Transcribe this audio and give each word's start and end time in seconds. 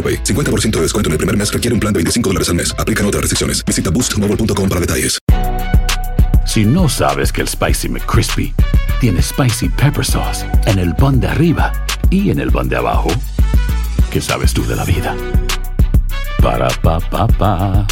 AroPay. 0.00 0.24
50% 0.24 0.70
de 0.76 0.82
descuento 0.82 1.08
en 1.08 1.12
el 1.12 1.18
primer 1.18 1.36
mes 1.36 1.52
requiere 1.52 1.74
un 1.74 1.80
plan 1.80 1.92
de 1.92 1.98
25 1.98 2.30
dólares 2.30 2.48
al 2.48 2.54
mes. 2.54 2.74
Aplican 2.78 3.04
otras 3.04 3.20
restricciones. 3.20 3.62
Visita 3.66 3.90
boostmobile.com 3.90 4.68
para 4.68 4.80
detalles. 4.80 5.18
Si 6.46 6.64
no 6.64 6.88
sabes 6.88 7.32
que 7.32 7.42
el 7.42 7.48
Spicy 7.48 7.88
McCrispy 7.88 8.52
tiene 9.00 9.22
Spicy 9.22 9.68
Pepper 9.68 10.04
Sauce 10.04 10.44
en 10.66 10.78
el 10.80 10.96
pan 10.96 11.20
de 11.20 11.28
arriba 11.28 11.72
y 12.10 12.30
en 12.30 12.40
el 12.40 12.50
pan 12.50 12.68
de 12.68 12.76
abajo, 12.76 13.08
¿qué 14.10 14.20
sabes 14.20 14.52
tú 14.52 14.66
de 14.66 14.74
la 14.74 14.84
vida? 14.84 15.14
Para, 16.42 16.68
pa, 16.82 16.98
pa, 16.98 17.28
pa. 17.28 17.86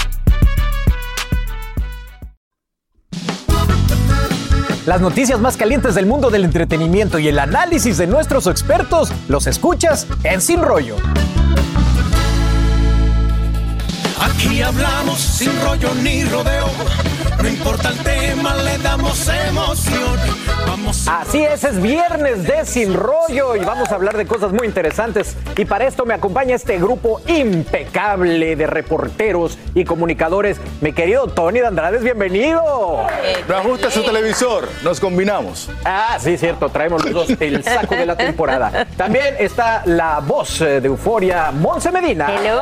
Las 4.87 5.01
noticias 5.03 5.39
más 5.39 5.57
calientes 5.57 5.95
del 5.95 6.07
mundo 6.07 6.31
del 6.31 6.45
entretenimiento 6.45 7.19
y 7.19 7.29
el 7.29 7.39
análisis 7.39 7.99
de 7.99 8.07
nuestros 8.07 8.47
expertos 8.47 9.13
los 9.29 9.47
escuchas 9.47 10.07
en 10.25 10.41
Sin 10.41 10.63
Rollo. 10.63 10.97
Aquí 14.21 14.63
hablamos 14.63 15.21
sin 15.21 15.51
rollo 15.63 15.95
ni 16.03 16.25
rodeo. 16.25 16.69
No 17.41 17.49
importa 17.49 17.91
el 17.91 17.99
tema, 17.99 18.28
le 18.37 18.79
damos 18.79 19.29
emoción. 19.29 20.19
Vamos 20.67 21.09
Así 21.09 21.43
es, 21.43 21.65
es 21.65 21.81
viernes 21.81 22.45
de 22.45 22.67
Sin 22.67 22.95
Rollo 22.95 23.57
y 23.57 23.61
vamos 23.61 23.91
a 23.91 23.95
hablar 23.95 24.17
de 24.17 24.27
cosas 24.27 24.53
muy 24.53 24.67
interesantes. 24.67 25.37
Y 25.57 25.65
para 25.65 25.87
esto 25.87 26.05
me 26.05 26.15
acompaña 26.15 26.55
este 26.55 26.79
grupo 26.79 27.21
impecable 27.27 28.55
de 28.55 28.67
reporteros 28.67 29.59
y 29.75 29.85
comunicadores. 29.85 30.59
Mi 30.81 30.93
querido 30.93 31.27
Tony 31.29 31.61
de 31.61 31.67
Andrades, 31.67 32.03
bienvenido. 32.03 32.63
No 33.49 33.57
ajuste 33.57 33.91
su 33.91 34.03
televisor, 34.03 34.69
nos 34.83 35.01
combinamos. 35.01 35.71
Ah, 35.85 36.19
sí, 36.21 36.37
cierto, 36.37 36.69
traemos 36.69 37.05
los 37.05 37.15
dos 37.15 37.41
el 37.41 37.65
saco 37.65 37.95
de 37.95 38.07
la 38.07 38.17
temporada. 38.17 38.87
También 38.97 39.37
está 39.39 39.83
la 39.87 40.21
voz 40.21 40.61
eh, 40.61 40.81
de 40.81 40.89
Euforia, 40.89 41.51
Monse 41.51 41.91
Medina. 41.91 42.29
Hello, 42.29 42.61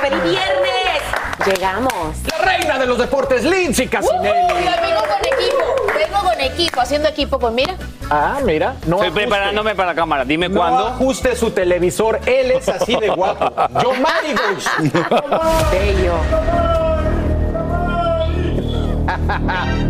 feliz 0.00 0.22
viernes. 0.22 1.23
Llegamos. 1.46 1.92
La 2.30 2.44
reina 2.44 2.78
de 2.78 2.86
los 2.86 2.98
deportes, 2.98 3.44
Lindsay 3.44 3.86
Casinelli. 3.88 4.28
Uy, 4.28 4.64
yo 4.64 4.70
vengo 4.82 5.00
con 5.00 5.18
equipo, 5.26 5.94
vengo 5.94 6.30
con 6.30 6.40
equipo, 6.40 6.80
haciendo 6.80 7.08
equipo 7.08 7.38
con 7.38 7.54
mira. 7.54 7.74
Ah, 8.10 8.38
mira, 8.44 8.74
no 8.86 8.96
Estoy 8.96 9.08
ajuste. 9.08 9.12
preparándome 9.12 9.74
para 9.74 9.88
la 9.90 9.94
cámara. 9.94 10.24
Dime 10.24 10.48
No 10.48 10.58
cuándo. 10.60 10.86
ajuste 10.88 11.36
su 11.36 11.50
televisor, 11.50 12.20
él 12.26 12.50
es 12.52 12.68
así 12.68 12.96
de 12.96 13.08
guapo. 13.10 13.50
Yo 13.82 13.92
Marigos. 13.94 14.64
Bello. 15.70 16.14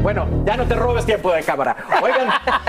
Bueno, 0.03 0.26
ya 0.44 0.56
no 0.56 0.64
te 0.64 0.75
robes 0.75 1.06
tiempo 1.06 1.32
de 1.32 1.43
cámara. 1.43 1.76
Oigan, 2.03 2.28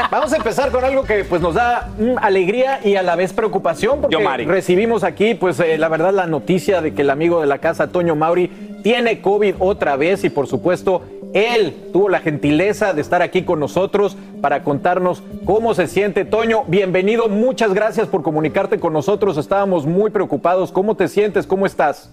vamos 0.10 0.32
a 0.32 0.38
empezar 0.38 0.72
con 0.72 0.84
algo 0.86 1.04
que 1.04 1.24
pues 1.26 1.42
nos 1.42 1.54
da 1.56 1.90
mm, 1.98 2.18
alegría 2.22 2.80
y 2.84 2.96
a 2.96 3.04
la 3.04 3.16
vez 3.16 3.34
preocupación 3.34 4.00
porque 4.02 4.14
Yo, 4.14 4.22
Mari. 4.22 4.46
recibimos 4.46 5.04
aquí 5.04 5.34
pues 5.36 5.60
eh, 5.60 5.78
la 5.78 5.90
verdad 5.90 6.14
la 6.14 6.28
noticia 6.28 6.82
de 6.82 6.94
que 6.94 7.02
el 7.02 7.10
amigo 7.10 7.42
de 7.42 7.48
la 7.48 7.58
casa 7.58 7.88
Toño 7.88 8.16
Mauri 8.16 8.75
tiene 8.86 9.20
COVID 9.20 9.56
otra 9.58 9.96
vez 9.96 10.24
y 10.26 10.30
por 10.30 10.46
supuesto 10.46 11.02
él 11.34 11.74
tuvo 11.92 12.08
la 12.08 12.20
gentileza 12.20 12.94
de 12.94 13.02
estar 13.02 13.24
aquí 13.24 13.42
con 13.42 13.60
nosotros 13.60 14.16
para 14.42 14.62
contarnos 14.64 15.24
cómo 15.44 15.74
se 15.74 15.88
siente. 15.88 16.24
Toño, 16.24 16.66
bienvenido, 16.68 17.28
muchas 17.28 17.74
gracias 17.74 18.08
por 18.08 18.22
comunicarte 18.22 18.80
con 18.80 18.94
nosotros. 18.94 19.38
Estábamos 19.40 19.88
muy 19.88 20.12
preocupados. 20.12 20.72
¿Cómo 20.72 20.96
te 20.96 21.08
sientes? 21.08 21.48
¿Cómo 21.48 21.66
estás? 21.66 22.12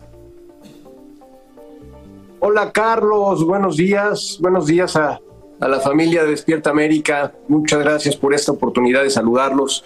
Hola 2.40 2.72
Carlos, 2.72 3.44
buenos 3.44 3.76
días, 3.76 4.38
buenos 4.40 4.66
días 4.66 4.96
a, 4.96 5.20
la 5.60 5.78
familia 5.78 6.24
de 6.24 6.30
Despierta 6.30 6.70
América. 6.70 7.34
Muchas 7.48 7.80
gracias 7.80 8.16
por 8.16 8.32
esta 8.32 8.50
oportunidad 8.50 9.02
de 9.02 9.10
saludarlos. 9.10 9.84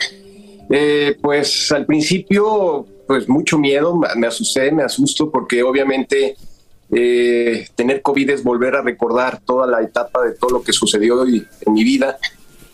Eh, 0.70 1.16
pues 1.20 1.72
al 1.72 1.84
principio, 1.84 2.86
pues 3.08 3.28
mucho 3.28 3.58
miedo, 3.58 3.96
me- 3.96 4.06
me 4.14 4.28
asusté, 4.28 4.70
me 4.70 4.84
asusto 4.84 5.32
porque 5.32 5.64
obviamente 5.64 6.36
eh, 6.92 7.66
tener 7.74 8.02
COVID 8.02 8.30
es 8.30 8.42
volver 8.42 8.76
a 8.76 8.82
recordar 8.82 9.40
toda 9.40 9.66
la 9.66 9.82
etapa 9.82 10.22
de 10.22 10.32
todo 10.32 10.50
lo 10.50 10.62
que 10.62 10.72
sucedió 10.72 11.20
hoy 11.20 11.46
en 11.60 11.72
mi 11.72 11.84
vida. 11.84 12.18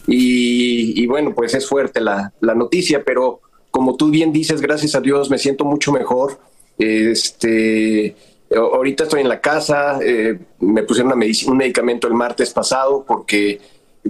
Y, 0.06 1.00
y 1.00 1.06
bueno, 1.06 1.34
pues 1.34 1.54
es 1.54 1.66
fuerte 1.68 2.00
la, 2.00 2.32
la 2.40 2.54
noticia, 2.54 3.04
pero 3.04 3.40
como 3.70 3.96
tú 3.96 4.10
bien 4.10 4.32
dices, 4.32 4.60
gracias 4.60 4.94
a 4.94 5.00
Dios 5.00 5.30
me 5.30 5.38
siento 5.38 5.64
mucho 5.64 5.92
mejor. 5.92 6.38
Este, 6.78 8.16
ahorita 8.54 9.04
estoy 9.04 9.22
en 9.22 9.28
la 9.28 9.40
casa, 9.40 9.98
eh, 10.02 10.38
me 10.60 10.82
pusieron 10.82 11.12
una 11.12 11.26
un 11.46 11.56
medicamento 11.56 12.06
el 12.06 12.14
martes 12.14 12.52
pasado 12.52 13.04
porque 13.06 13.60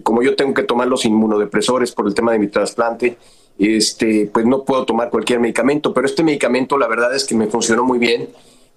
como 0.03 0.23
yo 0.23 0.35
tengo 0.35 0.55
que 0.55 0.63
tomar 0.63 0.89
los 0.89 1.05
inmunodepresores 1.05 1.93
por 1.93 2.07
el 2.07 2.15
tema 2.15 2.33
de 2.33 2.39
mi 2.39 2.49
trasplante, 2.49 3.19
este, 3.59 4.31
pues 4.33 4.47
no 4.47 4.65
puedo 4.65 4.85
tomar 4.85 5.11
cualquier 5.11 5.39
medicamento, 5.39 5.93
pero 5.93 6.07
este 6.07 6.23
medicamento 6.23 6.79
la 6.79 6.89
verdad 6.89 7.15
es 7.15 7.25
que 7.25 7.35
me 7.35 7.47
funcionó 7.47 7.85
muy 7.85 7.99
bien. 7.99 8.31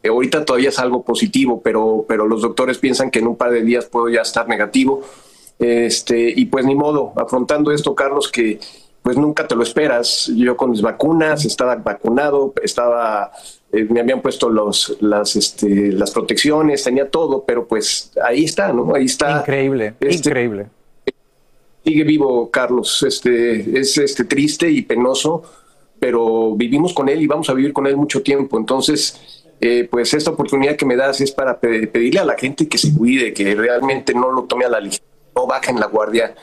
Eh, 0.06 0.10
ahorita 0.10 0.46
todavía 0.46 0.70
es 0.70 0.78
algo 0.78 1.02
positivo, 1.02 1.62
pero, 1.64 2.06
pero 2.08 2.28
los 2.28 2.44
doctores 2.44 2.78
piensan 2.78 3.10
que 3.10 3.20
en 3.20 3.28
un 3.28 3.36
par 3.36 3.52
de 3.52 3.64
días 3.64 3.86
puedo 3.86 4.08
ya 4.08 4.22
estar 4.22 4.48
negativo. 4.48 5.02
Este, 5.58 6.32
y 6.36 6.46
pues 6.46 6.66
ni 6.66 6.76
modo, 6.76 7.14
afrontando 7.16 7.72
esto, 7.72 7.96
Carlos, 7.96 8.30
que 8.30 8.60
pues 9.02 9.18
nunca 9.18 9.48
te 9.48 9.56
lo 9.56 9.64
esperas. 9.64 10.32
Yo 10.36 10.56
con 10.56 10.70
mis 10.70 10.82
vacunas, 10.82 11.44
estaba 11.46 11.76
vacunado, 11.76 12.54
estaba, 12.62 13.32
eh, 13.72 13.88
me 13.90 14.00
habían 14.00 14.22
puesto 14.22 14.50
los, 14.50 14.96
las, 15.00 15.36
este, 15.36 15.92
las 15.92 16.12
protecciones, 16.12 16.84
tenía 16.84 17.10
todo, 17.10 17.44
pero 17.44 17.68
pues 17.68 18.12
ahí 18.24 18.44
está, 18.44 18.72
¿no? 18.74 18.94
Ahí 18.94 19.06
está. 19.06 19.40
Increíble, 19.40 19.96
Este, 20.00 20.30
increíble. 20.30 20.68
Sigue 21.84 22.04
vivo, 22.04 22.52
Carlos. 22.52 23.02
Este, 23.02 23.80
es 23.80 23.98
este, 23.98 24.26
triste 24.26 24.70
y 24.70 24.84
penoso, 24.84 25.44
pero 26.00 26.56
vivimos 26.56 26.94
con 26.94 27.10
él 27.10 27.22
y 27.24 27.28
vamos 27.28 27.50
a 27.50 27.54
vivir 27.54 27.74
con 27.74 27.88
él 27.88 27.96
mucho 27.96 28.22
tiempo. 28.22 28.58
Entonces, 28.58 29.35
eh, 29.62 29.88
pues 29.90 30.14
esta 30.14 30.32
oportunidad 30.32 30.76
que 30.76 30.86
me 30.86 30.96
das 30.96 31.22
es 31.22 31.32
para 31.32 31.60
pe- 31.60 31.88
pedirle 31.88 32.20
a 32.20 32.26
la 32.26 32.38
gente 32.38 32.68
que 32.68 32.78
se 32.78 32.94
cuide, 32.94 33.34
que 33.34 33.56
realmente 33.56 34.14
no 34.14 34.32
lo 34.32 34.44
tome 34.44 34.66
a 34.66 34.70
la 34.70 34.80
ligera, 34.80 35.06
no 35.36 35.48
bajen 35.48 35.80
la 35.80 35.88
guardia. 35.88 36.36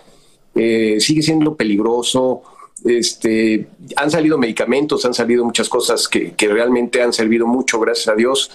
Eh, 0.54 0.96
sigue 1.00 1.22
siendo 1.22 1.54
peligroso. 1.56 2.42
Este, 2.84 3.66
han 3.96 4.10
salido 4.10 4.38
medicamentos, 4.38 5.04
han 5.04 5.14
salido 5.14 5.44
muchas 5.44 5.68
cosas 5.68 6.08
que, 6.08 6.32
que 6.32 6.48
realmente 6.48 7.00
han 7.02 7.12
servido 7.12 7.46
mucho, 7.46 7.78
gracias 7.78 8.08
a 8.08 8.14
Dios. 8.14 8.50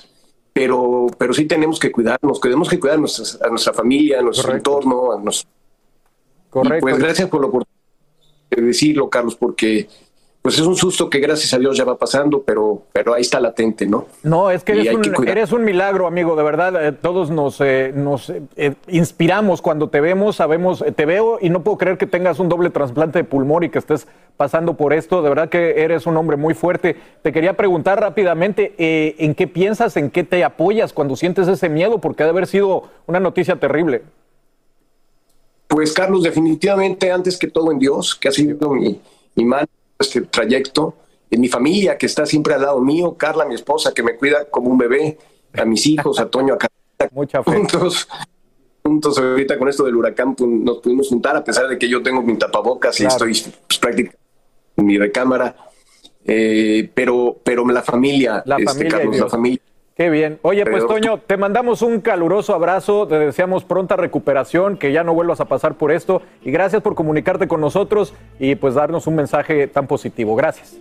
Pero, 0.53 1.07
pero 1.17 1.33
sí 1.33 1.45
tenemos 1.45 1.79
que 1.79 1.91
cuidarnos, 1.91 2.41
tenemos 2.41 2.67
que 2.67 2.79
cuidar 2.79 2.97
a, 2.97 2.99
nuestras- 2.99 3.39
a 3.41 3.47
nuestra 3.49 3.73
familia, 3.73 4.19
a 4.19 4.21
nuestro 4.23 4.53
entorno, 4.53 5.11
a 5.13 5.19
nuestro 5.19 5.49
y 6.63 6.81
pues 6.81 6.97
gracias 6.97 7.29
por 7.29 7.41
la 7.41 7.47
oportunidad 7.47 7.77
de 8.49 8.61
decirlo, 8.63 9.09
Carlos, 9.09 9.35
porque 9.35 9.87
pues 10.47 10.59
es 10.59 10.65
un 10.65 10.77
susto 10.77 11.09
que 11.09 11.19
gracias 11.19 11.53
a 11.53 11.59
Dios 11.59 11.75
ya 11.75 11.83
va 11.83 11.97
pasando, 11.97 12.41
pero, 12.41 12.83
pero 12.93 13.13
ahí 13.13 13.21
está 13.21 13.37
latente, 13.37 13.85
¿no? 13.85 14.05
No, 14.23 14.49
es 14.49 14.63
que 14.63 14.71
eres 14.71 14.95
un, 14.95 15.01
que 15.01 15.29
eres 15.29 15.51
un 15.51 15.65
milagro, 15.65 16.07
amigo, 16.07 16.37
de 16.37 16.43
verdad. 16.43 16.87
eh, 16.87 16.93
todos 16.93 17.29
nos, 17.29 17.59
eh, 17.59 17.91
nos 17.93 18.29
eh, 18.29 18.75
inspiramos 18.87 19.61
cuando 19.61 19.89
te 19.89 19.99
vemos, 19.99 20.37
sabemos, 20.37 20.85
te 20.95 21.05
veo 21.05 21.37
y 21.41 21.49
no 21.49 21.63
puedo 21.63 21.77
creer 21.77 21.97
que 21.97 22.07
tengas 22.07 22.39
un 22.39 22.47
doble 22.47 22.69
trasplante 22.69 23.19
de 23.19 23.23
pulmón 23.25 23.65
y 23.65 23.69
que 23.69 23.79
estés 23.79 24.07
pasando 24.37 24.77
por 24.77 24.93
esto. 24.93 25.21
De 25.21 25.27
verdad 25.27 25.49
que 25.49 25.83
eres 25.83 26.05
un 26.05 26.15
hombre 26.15 26.37
muy 26.37 26.53
fuerte. 26.53 26.95
Te 27.23 27.33
quería 27.33 27.57
preguntar 27.57 27.99
rápidamente, 27.99 28.73
¿en 28.77 29.35
qué 29.35 29.47
piensas, 29.47 29.97
en 29.97 30.09
qué 30.09 30.23
te 30.23 30.45
apoyas 30.45 30.93
cuando 30.93 31.17
sientes 31.17 31.49
ese 31.49 31.67
miedo? 31.67 31.97
Porque 31.97 32.23
ha 32.23 32.25
de 32.25 32.29
haber 32.29 32.47
sido 32.47 32.83
una 33.05 33.19
noticia 33.19 33.57
terrible. 33.57 34.03
Pues 35.67 35.91
Carlos, 35.91 36.23
definitivamente 36.23 37.11
antes 37.11 37.37
que 37.37 37.47
todo 37.47 37.69
en 37.73 37.79
Dios, 37.79 38.15
que 38.15 38.29
ha 38.29 38.31
sido 38.31 38.71
mi, 38.71 39.01
mi 39.35 39.43
mano 39.43 39.67
este 39.99 40.21
trayecto, 40.21 40.95
en 41.29 41.41
mi 41.41 41.47
familia 41.47 41.97
que 41.97 42.05
está 42.05 42.25
siempre 42.25 42.53
al 42.53 42.61
lado 42.61 42.79
mío, 42.81 43.15
Carla, 43.17 43.45
mi 43.45 43.55
esposa, 43.55 43.93
que 43.93 44.03
me 44.03 44.15
cuida 44.15 44.45
como 44.45 44.69
un 44.69 44.77
bebé, 44.77 45.17
a 45.53 45.65
mis 45.65 45.85
hijos, 45.87 46.19
a 46.19 46.29
Toño, 46.29 46.53
a 46.53 46.57
Carla, 46.57 46.77
Mucha 47.11 47.43
fe. 47.43 47.51
juntos. 47.51 48.07
juntos 48.83 49.17
ahorita 49.17 49.57
con 49.57 49.67
esto 49.67 49.83
del 49.83 49.95
huracán, 49.95 50.35
pues, 50.35 50.49
nos 50.49 50.77
pudimos 50.77 51.09
juntar 51.09 51.35
a 51.35 51.43
pesar 51.43 51.67
de 51.67 51.77
que 51.77 51.89
yo 51.89 52.01
tengo 52.01 52.21
mi 52.21 52.37
tapabocas 52.37 52.99
y 53.01 53.05
estoy 53.05 53.31
pues, 53.67 53.79
prácticamente 53.79 54.17
en 54.77 54.85
mi 54.85 54.97
recámara. 54.97 55.55
Eh, 56.29 56.89
pero, 56.93 57.37
pero 57.43 57.65
la 57.67 57.81
familia, 57.81 58.43
La 58.45 58.57
este, 58.57 58.65
familia 58.65 58.97
Carlos, 58.97 59.19
la 59.19 59.29
familia. 59.29 59.61
Qué 59.97 60.11
bien. 60.11 60.37
Oye, 60.43 60.63
pues 60.63 60.85
Toño, 60.85 61.17
te 61.25 61.37
mandamos 61.37 61.81
un 61.81 62.01
caluroso 62.01 62.53
abrazo, 62.53 63.07
te 63.07 63.17
deseamos 63.17 63.63
pronta 63.63 63.95
recuperación, 63.95 64.77
que 64.77 64.91
ya 64.91 65.03
no 65.03 65.15
vuelvas 65.15 65.41
a 65.41 65.45
pasar 65.45 65.73
por 65.73 65.91
esto 65.91 66.21
y 66.45 66.51
gracias 66.51 66.83
por 66.83 66.93
comunicarte 66.93 67.47
con 67.47 67.61
nosotros 67.61 68.13
y 68.39 68.53
pues 68.53 68.75
darnos 68.75 69.07
un 69.07 69.15
mensaje 69.15 69.65
tan 69.65 69.87
positivo. 69.87 70.35
Gracias. 70.35 70.77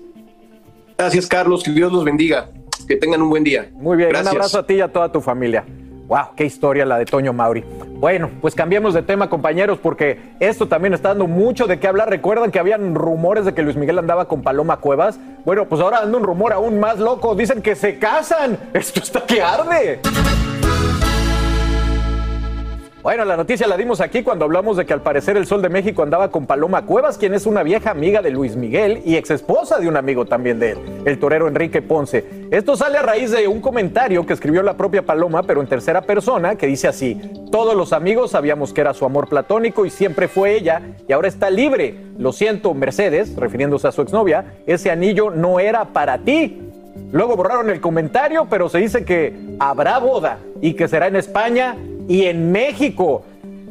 Gracias, 0.98 1.26
Carlos. 1.26 1.62
Que 1.64 1.70
Dios 1.70 1.90
los 1.90 2.04
bendiga. 2.04 2.50
Que 2.86 2.96
tengan 2.96 3.22
un 3.22 3.30
buen 3.30 3.42
día. 3.42 3.70
Muy 3.72 3.96
bien, 3.96 4.10
Gracias. 4.10 4.32
un 4.32 4.36
abrazo 4.38 4.58
a 4.58 4.66
ti 4.66 4.74
y 4.74 4.80
a 4.82 4.88
toda 4.88 5.10
tu 5.10 5.22
familia. 5.22 5.64
Wow, 6.08 6.26
qué 6.36 6.44
historia 6.44 6.84
la 6.84 6.98
de 6.98 7.04
Toño 7.04 7.32
Mauri. 7.32 7.64
Bueno, 7.98 8.30
pues 8.40 8.54
cambiemos 8.54 8.94
de 8.94 9.02
tema, 9.02 9.28
compañeros, 9.28 9.78
porque 9.82 10.34
esto 10.38 10.68
también 10.68 10.94
está 10.94 11.08
dando 11.08 11.26
mucho 11.26 11.66
de 11.66 11.80
qué 11.80 11.88
hablar. 11.88 12.08
¿Recuerdan 12.08 12.52
que 12.52 12.60
habían 12.60 12.94
rumores 12.94 13.44
de 13.44 13.54
que 13.54 13.62
Luis 13.62 13.76
Miguel 13.76 13.98
andaba 13.98 14.28
con 14.28 14.42
Paloma 14.42 14.76
Cuevas? 14.76 15.18
Bueno, 15.44 15.64
pues 15.64 15.80
ahora 15.80 15.98
anda 15.98 16.16
un 16.16 16.22
rumor 16.22 16.52
aún 16.52 16.78
más 16.78 17.00
loco. 17.00 17.34
Dicen 17.34 17.60
que 17.60 17.74
se 17.74 17.98
casan. 17.98 18.56
Esto 18.72 19.00
está 19.00 19.26
que 19.26 19.42
arde. 19.42 20.00
Bueno, 23.06 23.24
la 23.24 23.36
noticia 23.36 23.68
la 23.68 23.76
dimos 23.76 24.00
aquí 24.00 24.24
cuando 24.24 24.46
hablamos 24.46 24.76
de 24.76 24.84
que 24.84 24.92
al 24.92 25.00
parecer 25.00 25.36
el 25.36 25.46
Sol 25.46 25.62
de 25.62 25.68
México 25.68 26.02
andaba 26.02 26.32
con 26.32 26.44
Paloma 26.44 26.86
Cuevas, 26.86 27.18
quien 27.18 27.34
es 27.34 27.46
una 27.46 27.62
vieja 27.62 27.92
amiga 27.92 28.20
de 28.20 28.30
Luis 28.30 28.56
Miguel 28.56 29.00
y 29.04 29.14
ex 29.14 29.30
esposa 29.30 29.78
de 29.78 29.86
un 29.86 29.96
amigo 29.96 30.24
también 30.24 30.58
de 30.58 30.72
él, 30.72 30.78
el 31.04 31.20
torero 31.20 31.46
Enrique 31.46 31.82
Ponce. 31.82 32.24
Esto 32.50 32.74
sale 32.74 32.98
a 32.98 33.02
raíz 33.02 33.30
de 33.30 33.46
un 33.46 33.60
comentario 33.60 34.26
que 34.26 34.32
escribió 34.32 34.60
la 34.64 34.76
propia 34.76 35.06
Paloma, 35.06 35.44
pero 35.44 35.60
en 35.60 35.68
tercera 35.68 36.02
persona, 36.02 36.56
que 36.56 36.66
dice 36.66 36.88
así: 36.88 37.16
Todos 37.52 37.76
los 37.76 37.92
amigos 37.92 38.32
sabíamos 38.32 38.72
que 38.72 38.80
era 38.80 38.92
su 38.92 39.04
amor 39.04 39.28
platónico 39.28 39.86
y 39.86 39.90
siempre 39.90 40.26
fue 40.26 40.56
ella, 40.56 40.82
y 41.06 41.12
ahora 41.12 41.28
está 41.28 41.48
libre. 41.48 41.94
Lo 42.18 42.32
siento, 42.32 42.74
Mercedes, 42.74 43.36
refiriéndose 43.36 43.86
a 43.86 43.92
su 43.92 44.02
exnovia, 44.02 44.56
ese 44.66 44.90
anillo 44.90 45.30
no 45.30 45.60
era 45.60 45.84
para 45.84 46.18
ti. 46.18 46.60
Luego 47.12 47.36
borraron 47.36 47.70
el 47.70 47.80
comentario, 47.80 48.48
pero 48.50 48.68
se 48.68 48.78
dice 48.78 49.04
que 49.04 49.32
habrá 49.60 50.00
boda 50.00 50.40
y 50.60 50.74
que 50.74 50.88
será 50.88 51.06
en 51.06 51.14
España 51.14 51.76
y 52.08 52.24
en 52.26 52.50
México. 52.52 53.24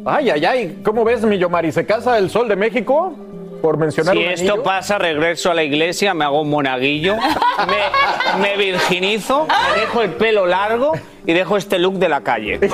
Ay, 0.05 0.29
ay, 0.29 0.45
ay. 0.45 0.81
¿Cómo 0.83 1.03
ves, 1.03 1.23
Millomari? 1.23 1.71
¿Se 1.71 1.85
casa 1.85 2.17
el 2.17 2.29
Sol 2.29 2.47
de 2.47 2.55
México? 2.55 3.13
Por 3.61 3.77
mencionar 3.77 4.13
Si 4.15 4.21
un 4.21 4.29
esto 4.29 4.51
anillo. 4.53 4.63
pasa, 4.63 4.97
regreso 4.99 5.49
a 5.49 5.55
la 5.55 5.63
iglesia, 5.63 6.13
me 6.13 6.23
hago 6.25 6.41
un 6.41 6.49
monaguillo, 6.51 7.15
me, 8.37 8.39
me 8.39 8.57
virginizo, 8.57 9.47
me 9.73 9.81
dejo 9.81 10.01
el 10.03 10.11
pelo 10.11 10.45
largo 10.45 10.91
y 11.25 11.33
dejo 11.33 11.57
este 11.57 11.79
look 11.79 11.95
de 11.95 12.09
la 12.09 12.21
calle. 12.21 12.59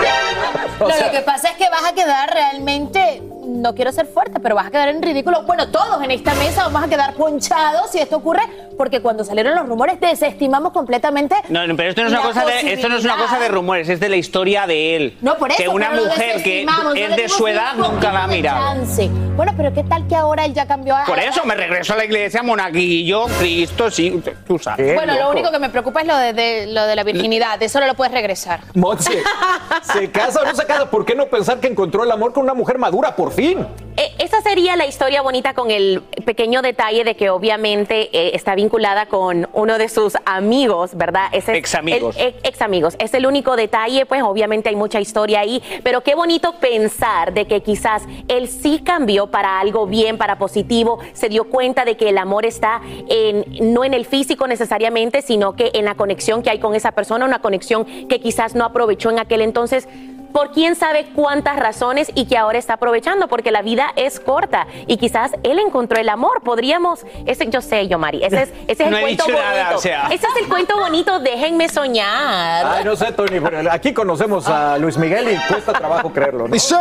No, 0.79 0.87
lo 0.87 1.11
que 1.11 1.21
pasa 1.21 1.49
es 1.49 1.57
que 1.57 1.69
vas 1.69 1.83
a 1.85 1.93
quedar 1.93 2.33
realmente, 2.33 3.21
no 3.45 3.75
quiero 3.75 3.91
ser 3.91 4.07
fuerte, 4.07 4.39
pero 4.39 4.55
vas 4.55 4.65
a 4.65 4.71
quedar 4.71 4.89
en 4.89 4.99
ridículo. 4.99 5.43
Bueno, 5.43 5.69
todos 5.69 6.03
en 6.03 6.09
esta 6.09 6.33
mesa 6.33 6.63
vamos 6.63 6.83
a 6.83 6.87
quedar 6.87 7.13
ponchados 7.13 7.91
si 7.91 7.99
esto 7.99 8.17
ocurre, 8.17 8.41
porque 8.77 9.01
cuando 9.01 9.23
salieron 9.23 9.55
los 9.55 9.67
rumores 9.67 9.99
desestimamos 9.99 10.71
completamente. 10.71 11.35
No, 11.49 11.65
no, 11.67 11.75
pero 11.75 11.89
esto 11.89 12.01
no 12.01 12.07
es 12.07 12.13
una 12.13 12.21
cosa 12.23 12.45
de, 12.45 12.73
esto 12.73 12.89
no 12.89 12.97
es 12.97 13.03
una 13.03 13.17
cosa 13.17 13.39
de 13.39 13.47
rumores, 13.47 13.89
es 13.89 13.99
de 13.99 14.09
la 14.09 14.15
historia 14.15 14.67
de 14.67 14.95
él. 14.95 15.17
No, 15.21 15.37
por 15.37 15.51
eso. 15.51 15.61
que 15.61 15.69
una 15.69 15.91
mujer 15.91 16.43
que 16.43 16.65
es 16.95 17.15
de 17.15 17.29
su 17.29 17.47
edad 17.47 17.75
un 17.75 17.93
nunca 17.93 18.11
la 18.11 18.23
ha 18.23 18.27
mirado. 18.27 18.59
chance. 18.59 19.09
Bueno, 19.35 19.53
pero 19.57 19.73
¿qué 19.73 19.83
tal 19.83 20.07
que 20.07 20.15
ahora 20.15 20.45
él 20.45 20.53
ya 20.53 20.67
cambió 20.67 20.95
a... 20.95 21.05
Por 21.05 21.17
eso 21.17 21.43
me 21.45 21.55
regreso 21.55 21.93
a 21.93 21.95
la 21.95 22.05
iglesia, 22.05 22.43
monaguillo, 22.43 23.25
Cristo, 23.39 23.89
sí, 23.89 24.21
tú 24.45 24.59
sabes. 24.59 24.93
Bueno, 24.93 25.15
lo 25.17 25.31
único 25.31 25.49
que 25.51 25.57
me 25.57 25.69
preocupa 25.69 26.01
es 26.01 26.07
lo 26.07 26.15
de, 26.17 26.33
de- 26.33 26.67
lo 26.67 26.85
de 26.85 26.95
la 26.95 27.03
virginidad. 27.03 27.57
De 27.57 27.65
eso 27.65 27.79
no 27.79 27.87
lo 27.87 27.95
puedes 27.95 28.13
regresar. 28.13 28.59
Monse, 28.75 29.23
¿se 29.81 30.11
casa 30.11 30.41
o 30.41 30.45
no 30.45 30.53
se 30.53 30.65
casa? 30.65 30.89
¿Por 30.91 31.05
qué 31.05 31.15
no 31.15 31.25
pensar 31.27 31.59
que 31.59 31.67
encontró 31.67 32.03
el 32.03 32.11
amor 32.11 32.33
con 32.33 32.43
una 32.43 32.53
mujer 32.53 32.77
madura, 32.77 33.15
por 33.15 33.31
fin? 33.31 33.65
Eh, 33.97 34.11
esa 34.19 34.41
sería 34.41 34.75
la 34.75 34.85
historia 34.85 35.21
bonita 35.21 35.53
con 35.53 35.71
el 35.71 36.01
pequeño 36.25 36.61
detalle 36.61 37.03
de 37.03 37.15
que 37.15 37.29
obviamente 37.29 38.09
eh, 38.15 38.31
está 38.35 38.53
vinculada 38.53 39.07
con 39.07 39.49
uno 39.53 39.77
de 39.77 39.89
sus 39.89 40.17
amigos, 40.25 40.91
¿verdad? 40.95 41.27
Ese 41.31 41.53
es 41.53 41.57
Ex 41.59 41.75
amigos. 41.75 42.15
el- 42.19 42.35
ex 42.43 42.61
amigos. 42.61 42.95
Es 42.99 43.13
el 43.13 43.25
único 43.25 43.55
detalle, 43.55 44.05
pues 44.05 44.21
obviamente 44.23 44.69
hay 44.69 44.75
mucha 44.75 44.99
historia 44.99 45.39
ahí, 45.39 45.63
pero 45.83 46.01
qué 46.01 46.15
bonito 46.15 46.53
pensar 46.59 47.33
de 47.33 47.47
que 47.47 47.61
quizás 47.63 48.03
él 48.27 48.47
sí 48.47 48.81
cambió 48.85 49.20
para 49.27 49.59
algo 49.59 49.85
bien, 49.85 50.17
para 50.17 50.37
positivo, 50.37 50.99
se 51.13 51.29
dio 51.29 51.45
cuenta 51.45 51.85
de 51.85 51.97
que 51.97 52.09
el 52.09 52.17
amor 52.17 52.45
está 52.45 52.81
en, 53.07 53.45
no 53.73 53.83
en 53.83 53.93
el 53.93 54.05
físico 54.05 54.47
necesariamente, 54.47 55.21
sino 55.21 55.53
que 55.53 55.71
en 55.73 55.85
la 55.85 55.95
conexión 55.95 56.41
que 56.41 56.49
hay 56.49 56.59
con 56.59 56.75
esa 56.75 56.93
persona, 56.93 57.25
una 57.25 57.39
conexión 57.39 57.85
que 58.07 58.19
quizás 58.19 58.55
no 58.55 58.65
aprovechó 58.65 59.09
en 59.09 59.19
aquel 59.19 59.41
entonces 59.41 59.87
por 60.31 60.51
quién 60.51 60.75
sabe 60.75 61.07
cuántas 61.15 61.57
razones 61.57 62.11
y 62.15 62.25
que 62.25 62.37
ahora 62.37 62.57
está 62.57 62.73
aprovechando, 62.73 63.27
porque 63.27 63.51
la 63.51 63.61
vida 63.61 63.87
es 63.95 64.19
corta 64.19 64.67
y 64.87 64.97
quizás 64.97 65.31
él 65.43 65.59
encontró 65.59 65.99
el 65.99 66.09
amor. 66.09 66.41
Podríamos, 66.43 67.05
ese, 67.25 67.47
yo 67.49 67.61
sé, 67.61 67.87
yo 67.87 67.97
Mari, 67.97 68.23
ese 68.23 68.43
es, 68.43 68.49
ese 68.67 68.83
es 68.83 68.89
No 68.89 68.97
el 68.97 69.03
he 69.03 69.05
cuento 69.07 69.23
dicho 69.25 69.37
bonito. 69.37 69.55
nada, 69.55 69.75
o 69.75 69.79
sea. 69.79 70.07
Ese 70.07 70.27
es 70.27 70.43
el 70.43 70.47
cuento 70.49 70.77
bonito, 70.77 71.19
déjenme 71.19 71.69
soñar. 71.69 72.65
Ay, 72.65 72.83
no 72.85 72.95
sé, 72.95 73.11
Tony, 73.11 73.39
pero 73.39 73.71
aquí 73.71 73.93
conocemos 73.93 74.47
a 74.47 74.77
Luis 74.77 74.97
Miguel 74.97 75.31
y 75.31 75.51
cuesta 75.51 75.73
trabajo 75.73 76.11
creerlo, 76.11 76.47
¿no? 76.47 76.53
Dice, 76.53 76.75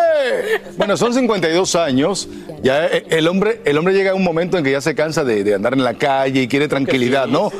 bueno, 0.76 0.96
son 0.96 1.12
52 1.14 1.74
años. 1.76 2.28
Ya 2.62 2.86
eh, 2.86 3.06
el 3.10 3.26
hombre, 3.28 3.60
el 3.64 3.76
hombre 3.78 3.94
llega 3.94 4.12
a 4.12 4.14
un 4.14 4.24
momento 4.24 4.58
en 4.58 4.64
que 4.64 4.70
ya 4.72 4.80
se 4.80 4.94
cansa 4.94 5.24
de, 5.24 5.44
de 5.44 5.54
andar 5.54 5.72
en 5.72 5.82
la 5.84 5.94
calle 5.94 6.42
y 6.42 6.48
quiere 6.48 6.68
tranquilidad, 6.68 7.26
¿no? 7.26 7.50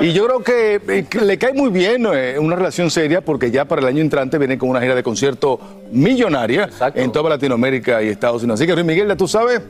Y 0.00 0.12
yo 0.12 0.26
creo 0.26 0.42
que, 0.42 0.80
eh, 0.88 1.06
que 1.08 1.20
le 1.20 1.38
cae 1.38 1.52
muy 1.54 1.70
bien 1.70 2.06
eh, 2.12 2.36
una 2.38 2.56
relación 2.56 2.90
seria 2.90 3.20
porque 3.20 3.50
ya 3.50 3.64
para 3.64 3.80
el 3.82 3.88
año 3.88 4.00
entrante 4.00 4.38
viene 4.38 4.58
con 4.58 4.68
una 4.68 4.80
gira 4.80 4.94
de 4.94 5.02
millonaria 5.90 6.68
en 6.94 7.12
toda 7.12 7.30
Latinoamérica 7.30 8.02
y 8.02 8.08
Estados 8.08 8.42
Unidos. 8.42 8.60
Así 8.60 8.66
que 8.66 8.74
Luis 8.74 8.86
Miguel, 8.86 9.08
ya 9.08 9.16
tú 9.16 9.26
sabes, 9.26 9.60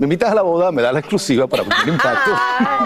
me 0.00 0.06
invitas 0.06 0.30
a 0.30 0.34
la 0.34 0.40
boda, 0.42 0.72
me 0.72 0.80
das 0.80 0.94
la 0.94 1.00
exclusiva 1.00 1.46
para 1.46 1.62
cumplir 1.62 1.88
impacto. 1.92 2.30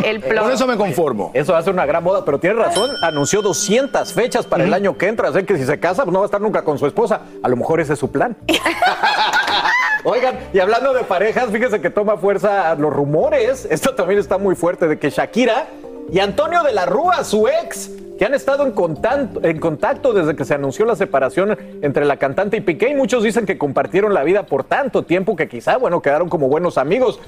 el 0.05 0.21
Con 0.21 0.51
eso 0.51 0.67
me 0.67 0.77
conformo. 0.77 1.31
Eso 1.33 1.53
va 1.53 1.61
a 1.61 1.63
ser 1.63 1.73
una 1.73 1.87
gran 1.87 2.03
boda, 2.03 2.25
pero 2.25 2.41
tiene 2.41 2.57
razón, 2.57 2.91
anunció 3.03 3.41
200 3.41 4.13
fechas 4.13 4.47
para 4.47 4.65
el 4.65 4.75
año 4.75 4.99
que 4.99 5.07
entra, 5.07 5.29
así 5.29 5.45
que 5.45 5.57
si 5.57 5.65
se 5.65 5.79
casa, 5.79 6.03
pues 6.03 6.13
no 6.13 6.19
va 6.19 6.25
a 6.25 6.27
estar 6.27 6.41
nunca 6.41 6.63
con 6.63 6.77
su 6.77 6.87
esposa. 6.87 7.21
A 7.43 7.49
lo 7.49 7.57
mejor 7.57 7.81
ese 7.81 7.93
es 7.93 8.01
su 8.01 8.11
plan. 8.11 8.37
Oigan, 10.05 10.39
y 10.53 10.59
hablando 10.59 10.93
de 10.93 11.05
parejas, 11.05 11.51
fíjense 11.51 11.81
que 11.81 11.89
toma 11.89 12.17
fuerza 12.17 12.75
los 12.75 12.93
rumores, 12.93 13.67
esto 13.71 13.95
también 13.95 14.19
está 14.19 14.37
muy 14.37 14.55
fuerte, 14.55 14.87
de 14.87 14.99
que 14.99 15.09
Shakira 15.09 15.67
y 16.13 16.19
Antonio 16.21 16.63
de 16.63 16.73
la 16.73 16.87
Rúa, 16.87 17.25
su 17.25 17.49
ex, 17.49 17.91
que 18.19 18.25
han 18.25 18.35
estado 18.35 18.65
en 18.65 18.73
contacto, 18.73 19.41
en 19.43 19.59
contacto 19.59 20.13
desde 20.13 20.37
que 20.37 20.45
se 20.45 20.55
anunció 20.55 20.85
la 20.85 20.95
separación 20.97 21.59
entre 21.83 22.05
la 22.05 22.17
cantante 22.17 22.57
y 22.57 22.61
Piqué, 22.61 22.91
y 22.91 22.95
muchos 22.95 23.23
dicen 23.25 23.45
que 23.47 23.59
compartieron 23.59 24.15
la 24.15 24.23
vida 24.23 24.45
por 24.47 24.65
tanto 24.65 25.03
tiempo 25.03 25.35
que 25.35 25.49
quizá, 25.49 25.77
bueno, 25.79 26.01
quedaron 26.03 26.29
como 26.29 26.49
buenos 26.49 26.79
amigos, 26.79 27.19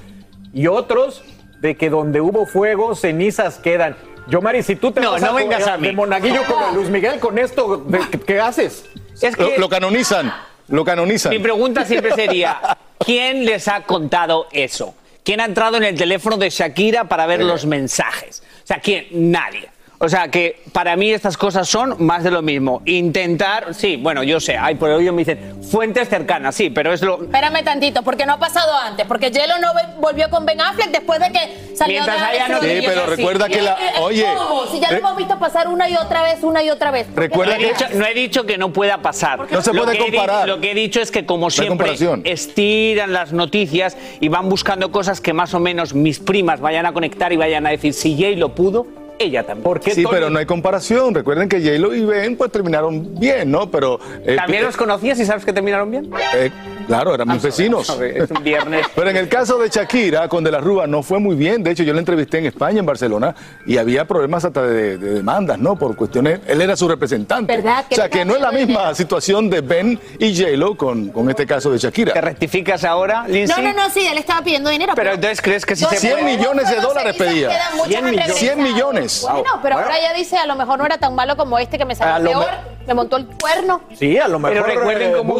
y 0.53 0.67
otros 0.67 1.23
de 1.59 1.75
que 1.75 1.89
donde 1.89 2.21
hubo 2.21 2.45
fuego, 2.45 2.95
cenizas 2.95 3.57
quedan. 3.57 3.95
Yo, 4.27 4.41
Mari, 4.41 4.61
si 4.63 4.75
tú 4.75 4.91
te 4.91 5.01
No, 5.01 5.11
vas 5.11 5.21
no 5.21 5.33
vengas 5.33 5.65
de- 5.65 5.71
a 5.71 5.77
mí. 5.77 5.87
de 5.87 5.93
monaguillo 5.93 6.41
con 6.45 6.75
Luis 6.75 6.89
Miguel 6.89 7.19
con 7.19 7.37
esto, 7.37 7.77
de- 7.77 7.99
¿qué, 8.11 8.19
qué 8.19 8.39
haces? 8.39 8.85
Es 9.21 9.35
que 9.35 9.55
lo 9.57 9.67
canonizan, 9.67 10.31
lo 10.67 10.85
canonizan. 10.85 11.31
mi 11.31 11.39
pregunta 11.39 11.83
siempre 11.85 12.13
sería, 12.13 12.59
¿quién 12.99 13.45
les 13.45 13.67
ha 13.67 13.81
contado 13.83 14.47
eso? 14.51 14.93
¿Quién 15.23 15.41
ha 15.41 15.45
entrado 15.45 15.75
en 15.77 15.83
el 15.83 15.97
teléfono 15.97 16.37
de 16.37 16.49
Shakira 16.49 17.05
para 17.05 17.25
ver 17.25 17.43
los 17.43 17.65
mensajes? 17.65 18.43
Sea, 18.67 18.81
¿quién? 18.81 19.07
Nadie. 19.11 19.69
O 19.99 20.07
sea, 20.09 20.27
que 20.29 20.61
para 20.73 20.95
mí 20.95 21.09
estas 21.11 21.35
cosas 21.37 21.67
son 21.67 21.95
más 22.05 22.23
de 22.23 22.29
lo 22.29 22.43
mismo. 22.43 22.83
Intentar, 22.85 23.73
sí, 23.73 23.95
bueno, 23.97 24.21
yo 24.21 24.39
sé, 24.39 24.55
hay 24.55 24.75
por 24.75 24.91
oído 24.91 25.11
me 25.11 25.23
dicen 25.25 25.63
fuentes 25.63 26.07
cercanas, 26.07 26.53
sí, 26.53 26.69
pero 26.69 26.93
es 26.93 27.01
lo, 27.01 27.23
Espérame 27.23 27.63
tantito, 27.63 28.03
porque 28.03 28.25
no 28.27 28.33
ha 28.33 28.39
pasado 28.39 28.73
antes, 28.77 29.07
porque 29.07 29.31
J-Lo 29.31 29.57
no 29.57 29.69
volvió 29.99 30.29
con 30.29 30.45
Ben 30.45 30.61
Affleck 30.61 30.91
después 30.91 31.19
de 31.19 31.31
que 31.31 31.75
salió 31.75 31.95
Mientras 32.01 32.19
de 32.19 32.25
haya 32.27 32.45
Alex 32.45 32.49
noticias 32.61 32.83
Sí, 32.83 32.89
pero 32.89 33.05
recuerda 33.07 33.49
que 33.49 33.61
la. 33.63 33.71
Eh, 33.71 33.75
eh, 33.97 34.01
Oye. 34.01 34.25
¿Cómo? 34.37 34.67
Si 34.67 34.79
ya 34.79 34.91
lo 34.91 34.97
hemos 34.97 35.17
visto 35.17 35.39
pasar 35.39 35.67
una 35.67 35.89
y 35.89 35.95
otra 35.95 36.21
vez, 36.21 36.43
una 36.43 36.61
y 36.61 36.69
otra 36.69 36.91
vez. 36.91 37.07
¿Por 37.07 37.15
qué 37.15 37.21
Recuerda 37.21 37.57
No 37.57 37.59
he, 37.63 37.63
que- 37.65 37.73
dicho, 37.73 37.85
no 37.95 38.05
he 38.05 38.13
dicho 38.13 38.45
que 38.45 38.57
no 38.59 38.71
pueda 38.73 39.01
pasar. 39.01 39.51
No 39.51 39.61
se 39.63 39.73
Lo 39.73 39.83
puede 39.83 39.97
que 39.97 40.03
he 40.03 40.11
di- 40.11 40.17
comparar. 40.17 40.47
lo 40.47 40.61
que 40.61 40.71
he 40.71 40.75
dicho 40.75 41.01
es 41.01 41.09
que 41.09 41.25
como 41.25 41.49
siempre 41.49 41.95
estiran 42.23 43.13
las 43.13 43.33
noticias 43.33 43.97
y 44.19 44.27
van 44.27 44.47
buscando 44.47 44.91
cosas 44.91 45.21
que 45.21 45.33
más 45.33 45.53
o 45.55 45.59
menos 45.59 45.93
mis 45.95 46.19
primas 46.19 46.59
vayan 46.61 46.85
a 46.85 46.93
conectar 46.93 47.33
y 47.33 47.37
vayan 47.37 47.65
a 47.65 47.71
decir 47.71 47.93
si 47.93 48.15
Jay 48.15 48.35
lo 48.35 48.53
pudo, 48.53 48.85
ella 49.19 49.43
también. 49.45 49.63
¿Por 49.63 49.79
qué, 49.79 49.91
Sí, 49.91 50.03
Tony? 50.03 50.13
pero 50.15 50.29
no 50.29 50.39
hay 50.39 50.45
comparación. 50.45 51.13
Recuerden 51.13 51.49
que 51.49 51.59
J-Lo 51.59 51.93
y 51.95 52.05
Ben 52.05 52.35
pues 52.35 52.51
terminaron 52.51 53.19
bien, 53.19 53.49
¿no? 53.51 53.69
Pero. 53.71 53.99
eh, 54.25 54.35
¿También 54.35 54.63
los 54.63 54.77
conocías 54.77 55.19
y 55.19 55.25
sabes 55.25 55.45
que 55.45 55.53
terminaron 55.53 55.89
bien? 55.91 56.09
eh, 56.35 56.51
claro, 56.87 57.13
eran 57.13 57.27
mis 57.27 57.41
vecinos. 57.41 57.89
Es 57.99 58.31
un 58.31 58.43
viernes. 58.43 58.85
Pero 58.95 59.09
en 59.09 59.17
el 59.17 59.29
caso 59.29 59.57
de 59.59 59.69
Shakira 59.69 60.27
con 60.27 60.43
De 60.43 60.51
la 60.51 60.59
Rúa 60.59 60.87
no 60.87 61.03
fue 61.03 61.19
muy 61.19 61.35
bien. 61.35 61.63
De 61.63 61.71
hecho, 61.71 61.83
yo 61.83 61.93
la 61.93 61.99
entrevisté 61.99 62.39
en 62.39 62.45
España, 62.47 62.79
en 62.79 62.85
Barcelona, 62.85 63.35
y 63.65 63.77
había 63.77 64.05
problemas 64.05 64.45
hasta 64.45 64.61
de, 64.63 64.97
de 64.97 65.13
demandas, 65.15 65.59
¿no? 65.59 65.75
Por 65.75 65.95
cuestiones. 65.95 66.39
Él 66.47 66.61
era 66.61 66.75
su 66.75 66.87
representante. 66.87 67.55
¿Verdad? 67.55 67.85
O 67.91 67.95
sea, 67.95 68.09
que 68.09 68.25
no 68.25 68.35
es 68.35 68.41
la 68.41 68.51
misma 68.51 68.93
situación 68.95 69.49
de 69.49 69.61
Ben 69.61 69.99
y 70.19 70.35
J-Lo 70.35 70.75
con, 70.77 71.09
con 71.09 71.29
este 71.29 71.45
caso 71.45 71.69
de 71.71 71.77
¿Te 71.77 71.83
Shakira. 71.87 72.13
rectificas 72.21 72.83
ahora, 72.83 73.23
No, 73.23 73.27
Lindsay? 73.33 73.63
no, 73.63 73.73
no, 73.73 73.89
sí, 73.89 74.05
él 74.05 74.17
estaba 74.17 74.41
pidiendo 74.43 74.69
dinero. 74.69 74.93
Pero 74.95 75.13
entonces 75.13 75.41
crees 75.41 75.65
que 75.65 75.75
si 75.75 75.85
se 75.85 75.97
100 75.97 76.19
puede... 76.19 76.37
millones 76.37 76.69
de 76.69 76.77
dólares 76.77 77.15
pedía. 77.17 77.49
100 77.85 77.87
100 77.87 78.05
millones. 78.05 78.57
millones. 78.73 79.21
Bueno, 79.29 79.59
pero 79.61 79.75
ahora 79.77 79.99
ya 80.01 80.13
dice, 80.13 80.37
a 80.37 80.45
lo 80.45 80.55
mejor 80.55 80.77
no 80.79 80.85
era 80.85 80.97
tan 80.97 81.13
malo 81.15 81.35
como 81.37 81.57
este 81.59 81.77
que 81.77 81.85
me 81.85 81.95
salió 81.95 82.29
peor, 82.31 82.45
me 82.45 82.76
montó 82.93 83.17
el 83.17 83.27
cuerno. 83.27 83.81
Sí, 83.93 84.17
a 84.17 84.27
lo 84.27 84.39
Pero 84.41 84.61
mejor 84.63 84.69
recuerden 84.79 85.11
eh, 85.11 85.13
cómo 85.17 85.33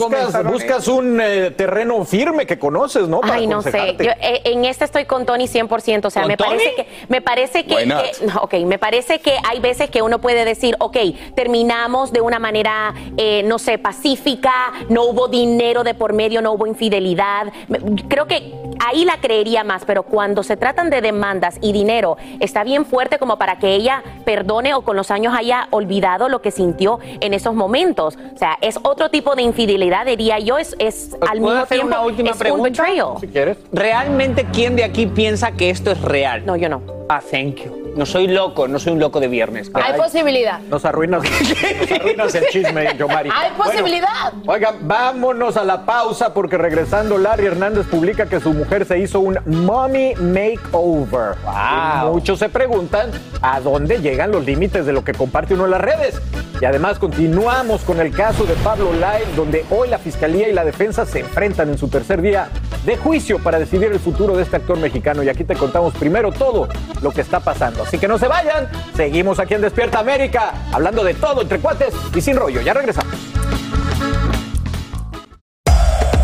buscas, 0.52 0.88
un 0.88 1.20
eh, 1.22 1.52
terreno 1.52 2.04
firme 2.06 2.46
que 2.46 2.58
conoces, 2.60 3.08
¿no? 3.08 3.22
Para 3.22 3.36
Ay, 3.36 3.48
no 3.48 3.62
sé. 3.62 3.96
Yo, 4.00 4.12
eh, 4.22 4.42
en 4.46 4.66
esta 4.66 4.86
estoy 4.86 5.06
con 5.06 5.26
Tony 5.26 5.46
100%. 5.48 6.06
O 6.06 6.10
sea, 6.10 6.24
¿Con 6.24 6.30
me 6.30 6.38
Tony? 6.38 6.50
parece 6.50 6.76
que 6.76 6.88
me 7.10 7.22
parece 7.22 7.66
que, 7.66 7.86
no, 7.86 8.02
ok, 8.42 8.54
me 8.66 8.78
parece 8.80 9.20
que 9.20 9.34
hay 9.48 9.60
veces 9.60 9.90
que 9.90 10.02
uno 10.02 10.20
puede 10.20 10.46
decir, 10.46 10.76
ok, 10.80 10.98
terminamos 11.36 12.12
de 12.12 12.22
una 12.22 12.40
manera, 12.40 12.94
eh, 13.18 13.44
no 13.46 13.60
sé, 13.60 13.78
pacífica, 13.78 14.52
no 14.90 15.04
hubo 15.04 15.28
dinero 15.28 15.84
de 15.84 15.94
por 15.94 16.14
medio, 16.14 16.42
no 16.42 16.52
hubo 16.54 16.66
infidelidad. 16.68 17.48
Me- 17.68 17.80
Creo 18.08 18.28
que 18.28 18.54
ahí 18.86 19.06
la 19.06 19.18
creería 19.22 19.64
más, 19.64 19.84
pero 19.86 20.04
cuando 20.04 20.44
se 20.44 20.58
tratan 20.58 20.90
de 20.90 21.02
demandas 21.02 21.58
y 21.62 21.72
dinero, 21.74 22.18
está 22.40 22.64
bien 22.64 22.86
fuerte 22.86 23.18
como 23.20 23.38
para 23.38 23.60
que 23.60 23.74
ella 23.76 24.04
perdone 24.26 24.74
o 24.74 24.82
con 24.82 24.96
los 24.96 25.12
años 25.12 25.34
haya 25.38 25.68
olvidado 25.72 26.30
lo 26.30 26.42
que 26.42 26.52
sintió 26.52 27.00
en 27.22 27.34
esos 27.38 27.56
momentos. 27.56 28.18
O 28.36 28.38
sea, 28.38 28.58
es 28.62 28.78
otro 28.84 29.10
tipo 29.10 29.36
de 29.36 29.44
infidelidad, 29.44 30.06
diría 30.06 30.40
yo, 30.40 30.58
es, 30.58 30.76
es 30.80 31.12
al 31.14 31.40
¿Puedo 31.40 31.42
mismo 31.42 31.50
hacer 31.64 31.78
tiempo 31.78 31.88
una 31.88 32.02
última 32.02 32.30
es 32.30 32.36
un 32.36 32.40
pregunta? 32.40 32.70
betrayal. 32.70 33.08
Si 33.22 33.28
quieres. 33.28 33.58
¿Realmente 33.72 34.46
quién 34.52 34.76
de 34.76 34.84
aquí 34.84 35.06
piensa 35.08 35.52
que 35.52 35.70
esto 35.70 35.92
es 35.92 36.02
real? 36.02 36.46
No, 36.46 36.56
yo 36.56 36.70
no. 36.70 36.82
Ah, 37.10 37.22
thank 37.32 37.64
you. 37.64 37.84
No 37.96 38.06
soy 38.06 38.28
loco, 38.28 38.68
no 38.68 38.78
soy 38.78 38.94
un 38.94 39.00
loco 39.00 39.20
de 39.20 39.28
viernes. 39.28 39.72
Hay 39.74 39.94
posibilidad. 39.94 40.60
Nos 40.60 40.86
arruinas, 40.86 41.24
nos 41.80 41.92
arruinas 41.92 42.36
el 42.36 42.46
chisme, 42.48 42.96
Yomari. 42.96 43.32
Hay 43.34 43.50
Bueno, 43.58 43.72
posibilidad. 43.72 44.34
Oigan, 44.46 44.76
vámonos 44.88 45.58
a 45.58 45.64
la 45.64 45.84
pausa 45.84 46.32
porque 46.34 46.60
regresando 46.60 47.18
Larry 47.18 47.48
Hernández 47.48 47.88
publica 47.88 48.28
que 48.28 48.40
su 48.40 48.54
mujer 48.54 48.86
se 48.86 49.00
hizo 49.00 49.20
un 49.20 49.40
mommy 49.46 50.14
makeover. 50.16 51.36
Y 51.48 52.06
muchos 52.06 52.38
se 52.38 52.50
preguntan 52.50 53.10
a 53.42 53.60
dónde 53.62 54.00
llegan 54.00 54.32
los 54.32 54.46
límites 54.46 54.86
de 54.86 54.94
lo 54.94 55.04
que 55.04 55.14
comparte 55.14 55.56
uno 55.56 55.66
en 55.66 55.72
las 55.72 55.82
redes. 55.82 56.22
Y 56.60 56.66
además 56.66 56.98
continuamos 56.98 57.84
con 57.84 58.00
el 58.00 58.12
caso 58.12 58.46
de 58.46 58.56
Pablo 58.56 58.92
Lai, 58.94 59.22
donde 59.36 59.64
hoy 59.70 59.90
la 59.90 60.00
fiscalía 60.00 60.50
y 60.50 60.54
la 60.54 60.66
defensa 60.66 61.06
se 61.06 61.20
enfrentan 61.20 61.70
en 61.70 61.78
su 61.78 61.88
tercer 61.88 62.22
día 62.22 62.50
de 62.84 62.98
juicio 62.98 63.38
para 63.38 63.60
decidir 63.60 63.92
el 63.92 64.00
futuro 64.00 64.36
de 64.36 64.44
este 64.44 64.56
actor 64.56 64.78
mexicano. 64.78 65.22
Y 65.22 65.30
aquí 65.30 65.44
te 65.44 65.56
contamos 65.56 65.94
primero 65.94 66.32
todo 66.32 66.68
lo 67.02 67.12
que 67.12 67.22
está 67.22 67.40
pasando. 67.40 67.84
Así 67.84 68.00
que 68.00 68.08
no 68.08 68.18
se 68.18 68.28
vayan, 68.28 68.68
seguimos 68.96 69.40
aquí 69.40 69.54
en 69.54 69.62
Despierta 69.62 70.00
América, 70.00 70.54
hablando 70.72 71.04
de 71.04 71.14
todo 71.14 71.42
entre 71.42 71.60
cuates 71.60 71.94
y 72.16 72.22
sin 72.22 72.36
rollo. 72.36 72.62
Ya 72.62 72.74
regresamos. 72.74 73.14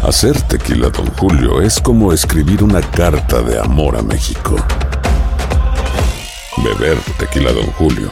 Hacer 0.03 0.41
tequila, 0.41 0.89
Don 0.89 1.07
Julio, 1.13 1.61
es 1.61 1.79
como 1.79 2.11
escribir 2.11 2.63
una 2.63 2.81
carta 2.81 3.41
de 3.41 3.59
amor 3.59 3.95
a 3.95 4.01
México. 4.01 4.55
Beber 6.57 6.97
tequila, 7.17 7.51
Don 7.51 7.67
Julio, 7.73 8.11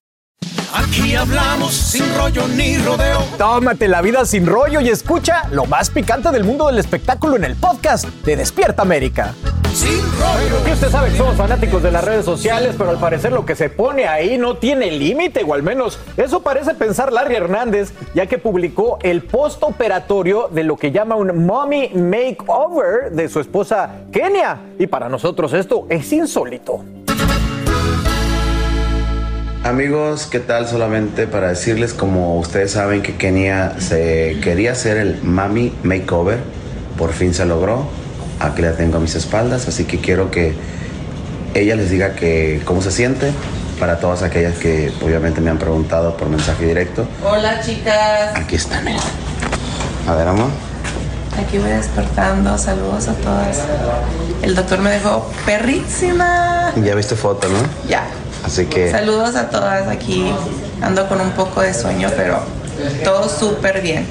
Aquí 0.83 1.15
hablamos 1.15 1.73
sin 1.73 2.03
rollo 2.15 2.47
ni 2.47 2.77
rodeo. 2.77 3.19
Tómate 3.37 3.87
la 3.87 4.01
vida 4.01 4.25
sin 4.25 4.45
rollo 4.45 4.81
y 4.81 4.89
escucha 4.89 5.47
lo 5.51 5.65
más 5.65 5.89
picante 5.89 6.31
del 6.31 6.43
mundo 6.43 6.67
del 6.67 6.79
espectáculo 6.79 7.35
en 7.35 7.43
el 7.43 7.55
podcast 7.55 8.05
de 8.05 8.35
Despierta 8.35 8.81
América. 8.81 9.33
Sin 9.73 10.01
rollo. 10.19 10.67
Y 10.67 10.71
usted 10.71 10.89
sabe 10.89 11.11
que 11.11 11.17
somos 11.17 11.35
fanáticos 11.35 11.81
de 11.83 11.91
las 11.91 12.03
redes 12.03 12.25
sociales, 12.25 12.75
pero 12.77 12.89
al 12.89 12.97
parecer 12.97 13.31
lo 13.31 13.45
que 13.45 13.55
se 13.55 13.69
pone 13.69 14.07
ahí 14.07 14.37
no 14.37 14.57
tiene 14.57 14.91
límite, 14.91 15.43
o 15.47 15.53
al 15.53 15.63
menos 15.63 15.99
eso 16.17 16.41
parece 16.41 16.73
pensar 16.73 17.13
Larry 17.13 17.35
Hernández, 17.35 17.93
ya 18.13 18.25
que 18.25 18.37
publicó 18.37 18.99
el 19.03 19.21
postoperatorio 19.21 20.49
de 20.49 20.63
lo 20.63 20.75
que 20.77 20.91
llama 20.91 21.15
un 21.15 21.45
mommy 21.45 21.89
makeover 21.93 23.11
de 23.11 23.29
su 23.29 23.39
esposa 23.39 24.01
Kenia. 24.11 24.59
Y 24.77 24.87
para 24.87 25.07
nosotros 25.07 25.53
esto 25.53 25.85
es 25.89 26.11
insólito. 26.11 26.83
Amigos, 29.63 30.25
¿qué 30.25 30.39
tal? 30.39 30.67
Solamente 30.67 31.27
para 31.27 31.49
decirles, 31.49 31.93
como 31.93 32.37
ustedes 32.39 32.71
saben 32.71 33.03
que 33.03 33.15
Kenia 33.17 33.75
se 33.79 34.39
quería 34.43 34.71
hacer 34.71 34.97
el 34.97 35.21
Mami 35.21 35.71
Makeover, 35.83 36.39
por 36.97 37.13
fin 37.13 37.33
se 37.35 37.45
logró. 37.45 37.85
Aquí 38.39 38.63
la 38.63 38.73
tengo 38.73 38.97
a 38.97 38.99
mis 38.99 39.13
espaldas, 39.13 39.67
así 39.67 39.85
que 39.85 39.99
quiero 39.99 40.31
que 40.31 40.55
ella 41.53 41.75
les 41.75 41.91
diga 41.91 42.15
que 42.15 42.61
cómo 42.65 42.81
se 42.81 42.91
siente 42.91 43.31
para 43.79 43.99
todas 43.99 44.23
aquellas 44.23 44.57
que 44.57 44.91
obviamente 45.03 45.41
me 45.41 45.51
han 45.51 45.59
preguntado 45.59 46.17
por 46.17 46.27
mensaje 46.27 46.65
directo. 46.65 47.05
Hola 47.23 47.61
chicas, 47.61 48.35
Aquí 48.35 48.55
está, 48.55 48.81
mira. 48.81 48.99
A 50.07 50.15
ver, 50.15 50.27
amor. 50.27 50.49
aquí 51.39 51.59
voy 51.59 51.69
despertando, 51.69 52.57
saludos 52.57 53.07
a 53.09 53.13
todas. 53.13 53.59
El 54.41 54.55
doctor 54.55 54.79
me 54.79 54.89
dejó 54.89 55.29
perrísima. 55.45 56.71
Ya 56.83 56.95
viste 56.95 57.15
foto, 57.15 57.47
¿no? 57.47 57.59
Ya, 57.87 58.07
Así 58.43 58.65
que 58.65 58.91
saludos 58.91 59.35
a 59.35 59.49
todas 59.49 59.87
aquí. 59.87 60.31
Ando 60.81 61.07
con 61.07 61.21
un 61.21 61.31
poco 61.31 61.61
de 61.61 61.73
sueño, 61.73 62.09
pero 62.15 62.39
todo 63.03 63.29
súper 63.29 63.81
bien. 63.81 64.07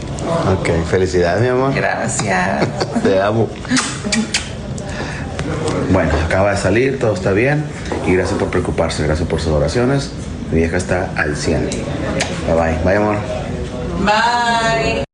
Ok, 0.53 0.69
felicidades, 0.89 1.43
mi 1.43 1.49
amor. 1.49 1.75
Gracias. 1.75 2.67
Te 3.03 3.21
amo. 3.21 3.49
Bueno, 5.93 6.13
acaba 6.25 6.53
de 6.53 6.57
salir, 6.57 6.99
todo 6.99 7.15
está 7.15 7.33
bien. 7.33 7.65
Y 8.07 8.15
gracias 8.15 8.39
por 8.39 8.49
preocuparse, 8.49 9.03
gracias 9.03 9.29
por 9.29 9.41
sus 9.41 9.53
oraciones. 9.53 10.11
Mi 10.53 10.59
vieja 10.59 10.77
está 10.77 11.11
al 11.17 11.37
100. 11.37 11.71
Bye 11.71 12.55
bye. 12.55 12.79
Bye, 12.85 12.97
amor. 12.97 13.17
Bye. 14.05 15.10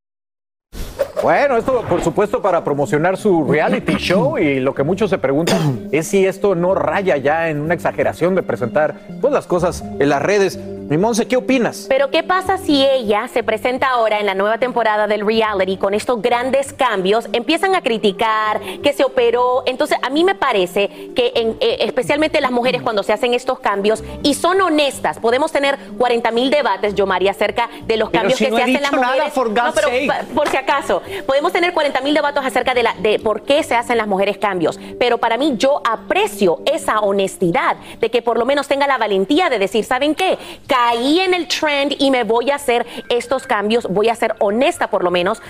Bueno, 1.23 1.56
esto 1.56 1.82
por 1.88 2.02
supuesto 2.02 2.42
para 2.42 2.62
promocionar 2.62 3.16
su 3.16 3.44
reality 3.44 3.94
show 3.96 4.38
y 4.38 4.61
lo 4.61 4.75
que 4.75 4.82
muchos 4.82 5.08
se 5.11 5.18
preguntan 5.18 5.88
es 5.90 6.06
si 6.06 6.26
esto 6.26 6.54
no 6.54 6.75
raya 6.75 7.16
ya 7.16 7.49
en 7.49 7.61
una 7.61 7.75
exageración 7.75 8.35
de 8.35 8.42
presentar 8.42 8.94
pues 9.20 9.32
las 9.32 9.46
cosas 9.46 9.82
en 9.99 10.08
las 10.08 10.23
redes. 10.23 10.58
Mi 10.88 10.96
Monse, 10.98 11.26
¿qué 11.26 11.36
opinas? 11.36 11.86
Pero 11.88 12.10
¿qué 12.12 12.22
pasa 12.22 12.58
si 12.58 12.86
ella 12.86 13.26
se 13.26 13.42
presenta 13.42 13.88
ahora 13.88 14.20
en 14.20 14.26
la 14.26 14.36
nueva 14.36 14.58
temporada 14.58 15.08
del 15.08 15.26
reality 15.26 15.78
con 15.78 15.94
estos 15.94 16.22
grandes 16.22 16.72
cambios? 16.72 17.28
Empiezan 17.32 17.74
a 17.74 17.80
criticar 17.82 18.60
que 18.84 18.92
se 18.92 19.02
operó. 19.02 19.64
Entonces, 19.66 19.98
a 20.00 20.10
mí 20.10 20.22
me 20.22 20.36
parece 20.36 20.88
que 21.16 21.32
en- 21.34 21.56
eh, 21.60 21.78
especialmente 21.80 22.40
las 22.40 22.52
mujeres 22.52 22.82
cuando 22.82 23.02
se 23.02 23.12
hacen 23.12 23.34
estos 23.34 23.58
cambios 23.58 24.04
y 24.22 24.34
son 24.34 24.60
honestas, 24.60 25.18
podemos 25.18 25.50
tener 25.50 25.76
40 25.98 26.30
mil 26.30 26.50
debates, 26.50 26.94
yo 26.94 27.04
María, 27.04 27.32
acerca 27.32 27.68
de 27.84 27.96
los 27.96 28.10
Pero 28.10 28.20
cambios 28.20 28.38
si 28.38 28.44
que 28.44 28.50
no 28.52 28.56
se 28.58 28.62
hacen 28.62 28.74
las 28.74 28.82
dicho 28.92 29.00
nada, 29.00 29.14
mujeres. 29.14 29.34
for 29.34 29.50
no, 29.50 29.72
pero 29.74 29.88
sake. 29.88 30.24
por 30.36 30.48
si 30.48 30.56
acaso, 30.56 31.02
podemos 31.26 31.52
tener 31.52 31.72
40 31.72 32.00
mil 32.02 32.14
debates 32.14 32.44
acerca 32.44 32.74
de, 32.74 32.84
la, 32.84 32.94
de 33.00 33.18
por 33.18 33.42
qué 33.42 33.64
se 33.64 33.74
hacen 33.74 33.96
las 33.98 34.06
mujeres 34.06 34.38
cambios. 34.38 34.78
Pero 35.00 35.18
para 35.18 35.36
mí 35.36 35.54
yo 35.56 35.80
aprecio 35.84 36.60
esa 36.64 37.00
honestidad 37.00 37.76
de 37.98 38.08
que 38.08 38.22
por 38.22 38.38
lo 38.38 38.44
menos 38.46 38.68
tenga 38.68 38.86
la 38.86 38.98
valentía 38.98 39.48
de 39.50 39.58
decir, 39.58 39.84
¿saben 39.84 40.14
qué? 40.14 40.38
Caí 40.76 41.21
en 41.21 41.33
el 41.33 41.49
trend 41.49 41.95
y 41.99 42.11
me 42.11 42.25
voy 42.25 42.50
a 42.50 42.56
hacer 42.56 42.87
estos 43.09 43.47
cambios, 43.47 43.87
voy 43.88 44.09
a 44.11 44.14
ser 44.14 44.35
honesta 44.40 44.88
por 44.90 45.02
lo 45.02 45.11
menos 45.11 45.40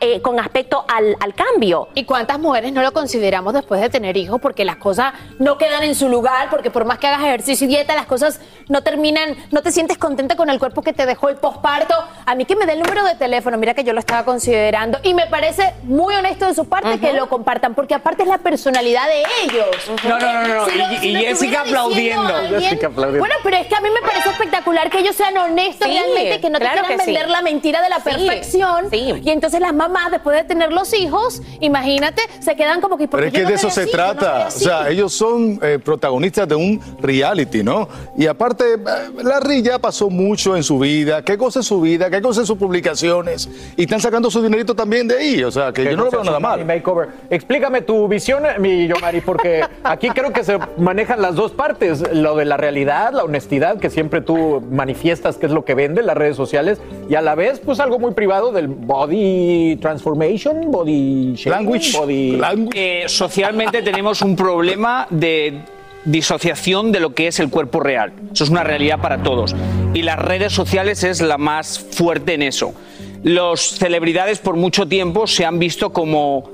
eh, 0.00 0.20
con 0.20 0.40
aspecto 0.40 0.84
al, 0.88 1.16
al 1.20 1.32
cambio. 1.34 1.88
¿Y 1.94 2.04
cuántas 2.04 2.38
mujeres 2.40 2.72
no 2.72 2.82
lo 2.82 2.92
consideramos 2.92 3.54
después 3.54 3.80
de 3.80 3.88
tener 3.88 4.16
hijos? 4.16 4.40
Porque 4.40 4.64
las 4.64 4.76
cosas 4.76 5.12
no 5.38 5.58
quedan 5.58 5.84
en 5.84 5.94
su 5.94 6.08
lugar, 6.08 6.50
porque 6.50 6.70
por 6.70 6.84
más 6.86 6.98
que 6.98 7.06
hagas 7.06 7.20
ejercicio 7.22 7.66
y 7.66 7.68
dieta, 7.68 7.94
las 7.94 8.06
cosas 8.06 8.40
no 8.68 8.82
terminan, 8.82 9.36
no 9.52 9.62
te 9.62 9.70
sientes 9.70 9.96
contenta 9.96 10.34
con 10.36 10.50
el 10.50 10.58
cuerpo 10.58 10.82
que 10.82 10.92
te 10.92 11.06
dejó 11.06 11.28
el 11.28 11.36
posparto. 11.36 11.94
A 12.26 12.34
mí 12.34 12.44
que 12.44 12.56
me 12.56 12.66
dé 12.66 12.72
el 12.72 12.80
número 12.80 13.04
de 13.04 13.14
teléfono, 13.14 13.56
mira 13.58 13.74
que 13.74 13.84
yo 13.84 13.92
lo 13.92 14.00
estaba 14.00 14.24
considerando 14.24 14.98
y 15.04 15.14
me 15.14 15.26
parece 15.26 15.72
muy 15.84 16.14
honesto 16.16 16.46
de 16.46 16.54
su 16.54 16.68
parte 16.68 16.98
que 16.98 17.12
lo 17.12 17.28
compartan, 17.28 17.74
porque 17.74 17.94
aparte 17.94 18.22
es 18.24 18.28
la 18.28 18.38
personalidad 18.38 19.06
de 19.06 19.22
ellos. 19.44 19.66
No, 20.08 20.18
no, 20.18 20.32
no, 20.32 20.48
no, 20.54 20.66
Si 20.66 20.78
lo- 20.78 20.92
y- 20.92 20.96
si 20.98 21.08
y 21.10 21.16
Jessica 21.16 21.60
aplaudiendo. 21.60 22.34
alguien- 22.34 22.60
Jessica 22.60 22.86
aplaudiendo. 22.88 23.20
Bueno, 23.20 23.34
pero 23.44 23.56
es 23.58 23.66
que 23.68 23.74
a 23.76 23.80
mí 23.80 23.88
me 23.90 24.00
parece 24.00 24.30
espectacular 24.30 24.63
que 24.90 24.98
ellos 25.00 25.16
sean 25.16 25.36
honestos 25.36 25.86
Sí, 25.88 25.92
realmente, 25.94 26.40
que 26.40 26.50
no 26.50 26.58
te 26.58 26.64
claro 26.64 26.80
quieran 26.82 26.98
que 26.98 27.04
sí. 27.04 27.10
vender 27.12 27.30
la 27.30 27.42
mentira 27.42 27.82
de 27.82 27.88
la 27.88 27.96
Sí, 27.96 28.02
perfección. 28.04 28.90
sí. 28.90 29.14
Y 29.24 29.30
entonces 29.30 29.60
las 29.60 29.72
mamás, 29.74 30.10
después 30.10 30.36
de 30.36 30.44
tener 30.44 30.72
los 30.72 30.92
hijos, 30.94 31.42
imagínate, 31.60 32.22
se 32.40 32.54
quedan 32.56 32.80
como 32.80 32.96
que... 32.98 33.08
¿por 33.08 33.20
Pero 33.20 33.28
es 33.28 33.32
que 33.34 33.42
no 33.42 33.48
de 33.48 33.54
eso 33.54 33.70
se 33.70 33.82
así? 33.82 33.90
Yo 33.92 33.96
no 33.96 34.14
trata. 34.16 34.46
O 34.48 34.50
sea, 34.50 34.88
ellos 34.90 35.12
son 35.12 35.58
eh, 35.62 35.78
protagonistas 35.82 36.48
de 36.48 36.54
un 36.54 36.80
reality, 37.00 37.62
¿no? 37.62 37.88
Y 38.16 38.26
aparte, 38.26 38.74
eh, 38.74 38.78
Larry 39.22 39.62
ya 39.62 39.78
pasó 39.78 40.10
mucho 40.10 40.56
en 40.56 40.62
su 40.62 40.78
vida. 40.78 41.22
¿Qué 41.22 41.36
cosa 41.38 41.60
es 41.60 41.66
su 41.66 41.80
vida? 41.80 42.10
¿Qué 42.10 42.20
cosa 42.20 42.42
es 42.42 42.46
sus 42.46 42.58
publicaciones? 42.58 43.48
Y 43.76 43.82
están 43.82 44.00
sacando 44.00 44.30
su 44.30 44.42
dinerito 44.42 44.74
también 44.74 45.08
de 45.08 45.18
ahí. 45.18 45.44
O 45.44 45.50
sea, 45.50 45.72
que, 45.72 45.84
Que 45.84 45.90
yo 45.90 45.96
no 45.96 46.04
lo 46.04 46.10
veo 46.10 46.24
nada 46.24 46.40
mal. 46.40 46.64
Makeover. 46.64 47.08
Explícame 47.30 47.82
tu 47.82 48.06
visión, 48.08 48.42
mi 48.58 48.86
Yomari, 48.86 49.20
porque 49.20 49.64
aquí 49.82 50.08
creo 50.10 50.32
que 50.32 50.44
se 50.44 50.58
manejan 50.78 51.20
las 51.22 51.34
dos 51.34 51.52
partes, 51.52 52.02
lo 52.12 52.36
de 52.36 52.44
la 52.44 52.56
realidad, 52.56 53.12
la 53.12 53.24
honestidad 53.24 53.78
que 53.78 53.90
siempre 53.90 54.20
tú 54.20 54.53
manifiestas 54.60 55.36
que 55.36 55.46
es 55.46 55.52
lo 55.52 55.64
que 55.64 55.74
vende 55.74 56.02
las 56.02 56.16
redes 56.16 56.36
sociales 56.36 56.78
y 57.08 57.14
a 57.14 57.20
la 57.22 57.34
vez 57.34 57.60
pues 57.64 57.80
algo 57.80 57.98
muy 57.98 58.12
privado 58.12 58.52
del 58.52 58.68
body 58.68 59.76
transformation, 59.80 60.70
body 60.70 61.34
shaming, 61.36 61.50
Language. 61.50 61.96
body 61.96 62.38
Eh, 62.74 63.04
socialmente 63.06 63.82
tenemos 63.82 64.22
un 64.22 64.36
problema 64.36 65.06
de 65.10 65.60
disociación 66.04 66.92
de 66.92 67.00
lo 67.00 67.14
que 67.14 67.28
es 67.28 67.40
el 67.40 67.48
cuerpo 67.50 67.80
real. 67.80 68.12
Eso 68.32 68.44
es 68.44 68.50
una 68.50 68.62
realidad 68.64 69.00
para 69.00 69.22
todos. 69.22 69.54
Y 69.94 70.02
las 70.02 70.18
redes 70.18 70.52
sociales 70.52 71.02
es 71.04 71.20
la 71.22 71.38
más 71.38 71.78
fuerte 71.78 72.34
en 72.34 72.42
eso. 72.42 72.74
Los 73.22 73.60
celebridades 73.78 74.38
por 74.38 74.56
mucho 74.56 74.86
tiempo 74.86 75.26
se 75.26 75.46
han 75.46 75.58
visto 75.58 75.92
como 75.94 76.50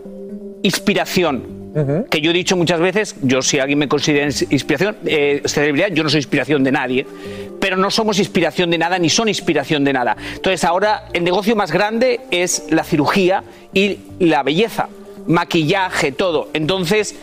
inspiración. 0.63 1.59
Que 2.11 2.21
yo 2.21 2.33
he 2.33 2.35
dicho 2.35 2.57
muchas 2.57 2.81
veces, 2.81 3.15
yo 3.23 3.43
si 3.43 3.61
alguien 3.61 3.79
me 3.79 3.87
considera 3.87 4.27
ins- 4.27 4.45
inspiración, 4.51 4.97
eh, 5.07 5.41
celebridad, 5.45 5.89
yo 5.93 6.03
no 6.03 6.09
soy 6.11 6.19
inspiración 6.19 6.65
de 6.65 6.73
nadie, 6.73 7.07
pero 7.61 7.77
no 7.77 7.91
somos 7.91 8.19
inspiración 8.19 8.71
de 8.71 8.79
nada 8.79 8.99
ni 8.99 9.11
son 9.11 9.29
inspiración 9.29 9.85
de 9.85 9.93
nada. 9.93 10.17
Entonces 10.35 10.65
ahora 10.65 11.07
el 11.13 11.25
negocio 11.25 11.55
más 11.55 11.71
grande 11.71 12.21
es 12.31 12.65
la 12.71 12.83
cirugía 12.85 13.45
y 13.73 13.99
la 14.19 14.43
belleza, 14.43 14.89
maquillaje, 15.27 16.13
todo. 16.13 16.49
Entonces 16.55 17.15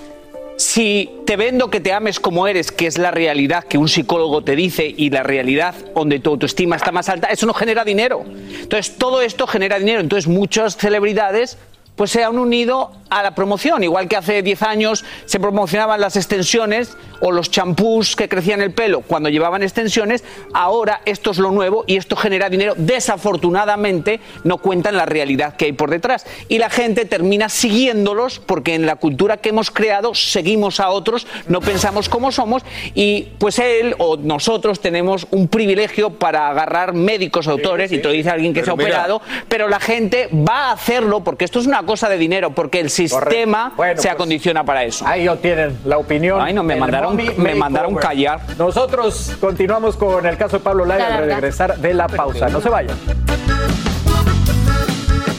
si 0.58 1.12
te 1.26 1.38
vendo 1.38 1.70
que 1.70 1.80
te 1.80 1.94
ames 1.94 2.20
como 2.20 2.48
eres, 2.48 2.72
que 2.72 2.88
es 2.88 2.98
la 2.98 3.12
realidad 3.12 3.64
que 3.64 3.78
un 3.78 3.88
psicólogo 3.88 4.44
te 4.44 4.56
dice 4.56 4.92
y 4.96 5.12
la 5.12 5.22
realidad 5.22 5.76
donde 5.94 6.20
tu 6.20 6.32
autoestima 6.32 6.76
está 6.76 6.92
más 6.92 7.10
alta, 7.10 7.28
eso 7.28 7.46
no 7.46 7.54
genera 7.54 7.84
dinero. 7.84 8.26
Entonces 8.62 8.98
todo 8.98 9.22
esto 9.22 9.46
genera 9.46 9.78
dinero. 9.78 10.02
Entonces 10.02 10.28
muchas 10.28 10.76
celebridades 10.76 11.58
pues 11.96 12.12
se 12.12 12.24
han 12.24 12.38
unido 12.38 12.92
a 13.10 13.24
la 13.24 13.36
promoción, 13.36 13.84
igual 13.84 14.08
que 14.08 14.16
hace 14.18 14.42
10 14.42 14.62
años 14.64 15.06
se 15.26 15.40
promocionaban 15.40 16.02
las 16.02 16.16
extensiones 16.16 16.98
o 17.20 17.32
los 17.32 17.50
champús 17.50 18.16
que 18.16 18.30
crecían 18.30 18.62
el 18.62 18.74
pelo 18.74 19.02
cuando 19.02 19.30
llevaban 19.30 19.64
extensiones, 19.64 20.24
ahora 20.54 21.02
esto 21.06 21.32
es 21.32 21.40
lo 21.40 21.52
nuevo 21.52 21.84
y 21.88 21.98
esto 21.98 22.16
genera 22.16 22.50
dinero. 22.50 22.74
Desafortunadamente 22.78 24.20
no 24.44 24.58
cuentan 24.58 24.98
la 24.98 25.06
realidad 25.06 25.56
que 25.56 25.66
hay 25.66 25.72
por 25.72 25.90
detrás 25.90 26.26
y 26.48 26.60
la 26.60 26.70
gente 26.70 27.06
termina 27.06 27.50
siguiéndolos 27.50 28.40
porque 28.40 28.76
en 28.76 28.86
la 28.86 28.96
cultura 28.96 29.38
que 29.38 29.50
hemos 29.50 29.72
creado 29.72 30.14
seguimos 30.14 30.80
a 30.80 30.90
otros, 30.90 31.28
no 31.48 31.62
pensamos 31.62 32.10
como 32.10 32.32
somos 32.32 32.64
y 32.94 33.30
pues 33.40 33.60
él 33.60 33.96
o 33.98 34.18
nosotros 34.18 34.80
tenemos 34.80 35.28
un 35.32 35.48
privilegio 35.48 36.12
para 36.12 36.50
agarrar 36.50 36.94
médicos 36.94 37.48
autores 37.48 37.92
y 37.92 37.98
te 37.98 38.04
lo 38.08 38.12
dice 38.12 38.30
alguien 38.30 38.54
que 38.54 38.62
Pero 38.62 38.66
se 38.66 38.72
ha 38.72 38.76
mira. 38.76 38.90
operado, 38.90 39.22
pero 39.48 39.68
la 39.68 39.80
gente 39.80 40.30
va 40.32 40.70
a 40.70 40.72
hacerlo 40.74 41.24
porque 41.24 41.46
esto 41.46 41.60
es 41.60 41.68
una 41.68 41.84
cosa 41.84 42.10
de 42.10 42.18
dinero, 42.18 42.52
porque 42.52 42.80
el 42.80 42.90
sistema 42.98 43.74
Bueno, 43.76 44.02
se 44.02 44.08
pues, 44.08 44.14
acondiciona 44.16 44.64
para 44.64 44.84
eso. 44.84 45.06
Ahí 45.08 45.26
lo 45.26 45.36
tienen, 45.38 45.78
la 45.86 45.98
opinión. 45.98 46.42
Ay, 46.42 46.54
no, 46.54 46.64
me 46.64 46.76
mandaron- 46.76 47.16
me 47.16 47.26
Makeover. 47.26 47.56
mandaron 47.56 47.96
callar. 47.96 48.40
Nosotros 48.58 49.36
continuamos 49.40 49.96
con 49.98 50.26
el 50.26 50.38
caso 50.38 50.58
de 50.58 50.64
Pablo 50.64 50.86
Lai 50.86 51.00
La 51.00 51.18
al 51.18 51.26
regresar 51.28 51.78
de 51.78 51.94
la 51.94 52.08
pausa. 52.08 52.50
No 52.50 52.62
se 52.62 52.70
vayan. 52.70 52.96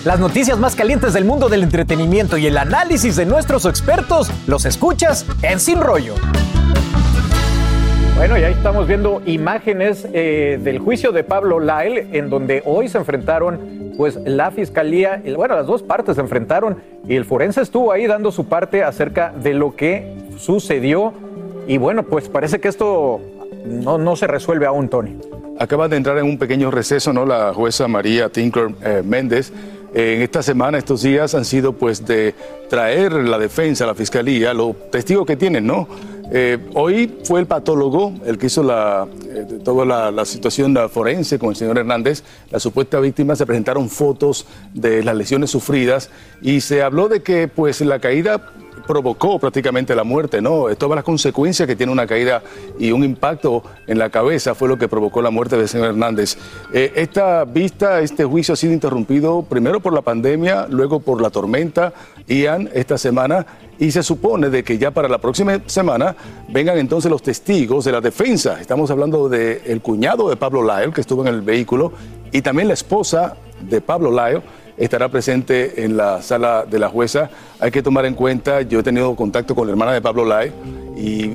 Las 0.04 0.20
noticias 0.20 0.58
más 0.58 0.74
calientes 0.76 1.12
del 1.12 1.24
mundo 1.24 1.48
del 1.48 1.62
entretenimiento 1.64 2.38
y 2.38 2.46
el 2.46 2.56
análisis 2.56 3.16
de 3.16 3.26
nuestros 3.26 3.66
expertos 3.66 4.30
los 4.46 4.64
escuchas 4.64 5.26
en 5.42 5.60
Sin 5.60 5.80
Rollo. 5.80 6.14
Bueno, 8.16 8.36
y 8.36 8.42
ahí 8.42 8.52
estamos 8.52 8.88
viendo 8.88 9.22
imágenes 9.26 10.04
eh, 10.12 10.58
del 10.60 10.80
juicio 10.80 11.12
de 11.12 11.22
Pablo 11.22 11.60
Lyle, 11.60 12.08
en 12.12 12.30
donde 12.30 12.62
hoy 12.64 12.88
se 12.88 12.98
enfrentaron, 12.98 13.77
pues 13.98 14.16
la 14.24 14.52
fiscalía, 14.52 15.20
bueno, 15.36 15.56
las 15.56 15.66
dos 15.66 15.82
partes 15.82 16.14
se 16.14 16.20
enfrentaron 16.20 16.76
y 17.08 17.16
el 17.16 17.24
forense 17.24 17.60
estuvo 17.62 17.90
ahí 17.90 18.06
dando 18.06 18.30
su 18.30 18.44
parte 18.44 18.84
acerca 18.84 19.32
de 19.32 19.54
lo 19.54 19.74
que 19.74 20.14
sucedió. 20.36 21.12
Y 21.66 21.78
bueno, 21.78 22.04
pues 22.04 22.28
parece 22.28 22.60
que 22.60 22.68
esto 22.68 23.20
no, 23.66 23.98
no 23.98 24.14
se 24.14 24.28
resuelve 24.28 24.66
aún, 24.66 24.88
Tony. 24.88 25.16
Acaba 25.58 25.88
de 25.88 25.96
entrar 25.96 26.16
en 26.18 26.26
un 26.26 26.38
pequeño 26.38 26.70
receso, 26.70 27.12
¿no? 27.12 27.26
La 27.26 27.52
jueza 27.52 27.88
María 27.88 28.28
Tinkler 28.28 28.70
eh, 28.84 29.02
Méndez. 29.04 29.52
En 29.92 30.22
esta 30.22 30.44
semana, 30.44 30.78
estos 30.78 31.02
días 31.02 31.34
han 31.34 31.44
sido 31.44 31.72
pues 31.72 32.06
de 32.06 32.36
traer 32.68 33.12
la 33.12 33.36
defensa, 33.36 33.84
la 33.84 33.96
fiscalía, 33.96 34.54
los 34.54 34.76
testigos 34.92 35.26
que 35.26 35.34
tienen, 35.34 35.66
¿no? 35.66 35.88
Eh, 36.30 36.58
hoy 36.74 37.18
fue 37.24 37.40
el 37.40 37.46
patólogo 37.46 38.12
el 38.26 38.36
que 38.36 38.46
hizo 38.46 38.62
la, 38.62 39.06
eh, 39.26 39.60
toda 39.64 40.10
la, 40.10 40.24
situación 40.26 40.74
la 40.74 40.88
forense 40.88 41.38
con 41.38 41.50
el 41.50 41.56
señor 41.56 41.78
Hernández. 41.78 42.22
La 42.50 42.60
supuesta 42.60 43.00
víctima 43.00 43.34
se 43.34 43.46
presentaron 43.46 43.88
fotos 43.88 44.46
de 44.74 45.02
las 45.02 45.16
lesiones 45.16 45.50
sufridas 45.50 46.10
y 46.42 46.60
se 46.60 46.82
habló 46.82 47.08
de 47.08 47.22
que 47.22 47.48
pues 47.48 47.80
la 47.80 47.98
caída 47.98 48.52
provocó 48.86 49.38
prácticamente 49.38 49.94
la 49.94 50.04
muerte, 50.04 50.40
¿no? 50.40 50.64
Todas 50.76 50.96
las 50.96 51.04
consecuencias 51.04 51.66
que 51.66 51.76
tiene 51.76 51.92
una 51.92 52.06
caída 52.06 52.42
y 52.78 52.90
un 52.92 53.04
impacto 53.04 53.62
en 53.86 53.98
la 53.98 54.08
cabeza 54.08 54.54
fue 54.54 54.68
lo 54.68 54.78
que 54.78 54.88
provocó 54.88 55.20
la 55.20 55.30
muerte 55.30 55.56
del 55.56 55.68
señor 55.68 55.88
Hernández. 55.88 56.36
Eh, 56.72 56.92
esta 56.96 57.44
vista, 57.44 58.00
este 58.00 58.24
juicio 58.24 58.54
ha 58.54 58.56
sido 58.56 58.72
interrumpido 58.72 59.42
primero 59.42 59.80
por 59.80 59.92
la 59.92 60.00
pandemia, 60.00 60.66
luego 60.70 61.00
por 61.00 61.20
la 61.20 61.30
tormenta 61.30 61.92
Ian 62.28 62.70
esta 62.72 62.96
semana 62.96 63.46
y 63.78 63.90
se 63.90 64.02
supone 64.02 64.50
de 64.50 64.64
que 64.64 64.78
ya 64.78 64.90
para 64.90 65.08
la 65.08 65.18
próxima 65.18 65.60
semana 65.66 66.16
vengan 66.48 66.78
entonces 66.78 67.10
los 67.10 67.22
testigos 67.22 67.84
de 67.84 67.92
la 67.92 68.00
defensa. 68.00 68.60
Estamos 68.60 68.90
hablando 68.90 69.28
del 69.28 69.80
cuñado 69.80 70.28
de 70.28 70.36
Pablo 70.36 70.62
Lyle, 70.62 70.92
que 70.92 71.00
estuvo 71.00 71.22
en 71.22 71.32
el 71.32 71.42
vehículo, 71.42 71.92
y 72.32 72.42
también 72.42 72.68
la 72.68 72.74
esposa 72.74 73.36
de 73.60 73.80
Pablo 73.80 74.10
Lyle 74.10 74.42
estará 74.76 75.08
presente 75.08 75.84
en 75.84 75.96
la 75.96 76.22
sala 76.22 76.64
de 76.64 76.78
la 76.78 76.88
jueza. 76.88 77.30
Hay 77.60 77.70
que 77.70 77.82
tomar 77.82 78.06
en 78.06 78.14
cuenta, 78.14 78.62
yo 78.62 78.80
he 78.80 78.82
tenido 78.82 79.14
contacto 79.14 79.54
con 79.54 79.66
la 79.66 79.72
hermana 79.72 79.92
de 79.92 80.00
Pablo 80.00 80.24
Lyle 80.24 80.52
y 80.96 81.32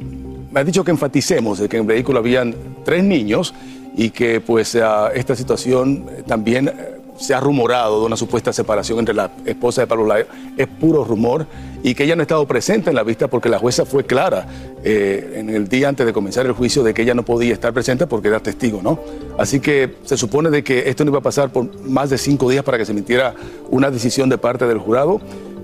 me 0.52 0.60
ha 0.60 0.64
dicho 0.64 0.84
que 0.84 0.92
enfaticemos 0.92 1.60
de 1.60 1.68
que 1.68 1.78
en 1.78 1.84
el 1.84 1.88
vehículo 1.88 2.20
habían 2.20 2.56
tres 2.86 3.04
niños 3.04 3.54
y 3.96 4.10
que 4.10 4.42
pues 4.42 4.76
esta 4.76 5.36
situación 5.36 6.06
también 6.26 6.68
eh, 6.68 6.93
se 7.18 7.34
ha 7.34 7.40
rumorado 7.40 8.00
de 8.00 8.06
una 8.06 8.18
supuesta 8.18 8.52
separación 8.52 9.00
entre 9.00 9.14
la 9.14 9.32
esposa 9.46 9.82
de 9.82 9.88
Pablo 9.88 10.06
Lyle. 10.06 10.28
Es 10.58 10.68
puro 10.68 11.04
rumor 11.04 11.46
y 11.84 11.96
que 11.96 12.06
ella 12.06 12.16
no 12.16 12.22
ha 12.22 12.24
estado 12.24 12.48
presente 12.48 12.90
en 12.90 12.96
la 12.96 13.04
vista 13.04 13.28
porque 13.28 13.50
la 13.50 13.60
jueza 13.60 13.86
fue 13.86 14.06
clara 14.06 14.48
eh, 14.84 15.36
en 15.36 15.50
el 15.50 15.68
día 15.68 15.90
antes 15.90 16.06
de 16.06 16.14
comenzar 16.14 16.46
el 16.46 16.54
juicio 16.54 16.84
de 16.84 16.94
que 16.94 17.02
ella 17.02 17.14
no 17.14 17.24
podía 17.24 17.54
estar 17.54 17.74
presente 17.74 18.08
porque 18.08 18.30
era 18.30 18.40
testigo, 18.40 18.82
¿no? 18.82 19.00
Así 19.38 19.60
que 19.60 19.96
se 20.04 20.18
supone 20.18 20.50
de 20.50 20.64
que 20.64 20.90
esto 20.90 21.04
no 21.04 21.12
iba 21.12 21.20
a 21.20 21.24
pasar 21.24 21.52
por 21.52 21.80
más 21.82 22.10
de 22.10 22.18
cinco 22.18 22.50
días 22.50 22.64
para 22.64 22.78
que 22.78 22.86
se 22.86 22.92
emitiera 22.92 23.36
una 23.70 23.92
decisión 23.92 24.30
de 24.30 24.38
parte 24.38 24.66
del 24.66 24.78
jurado 24.78 25.20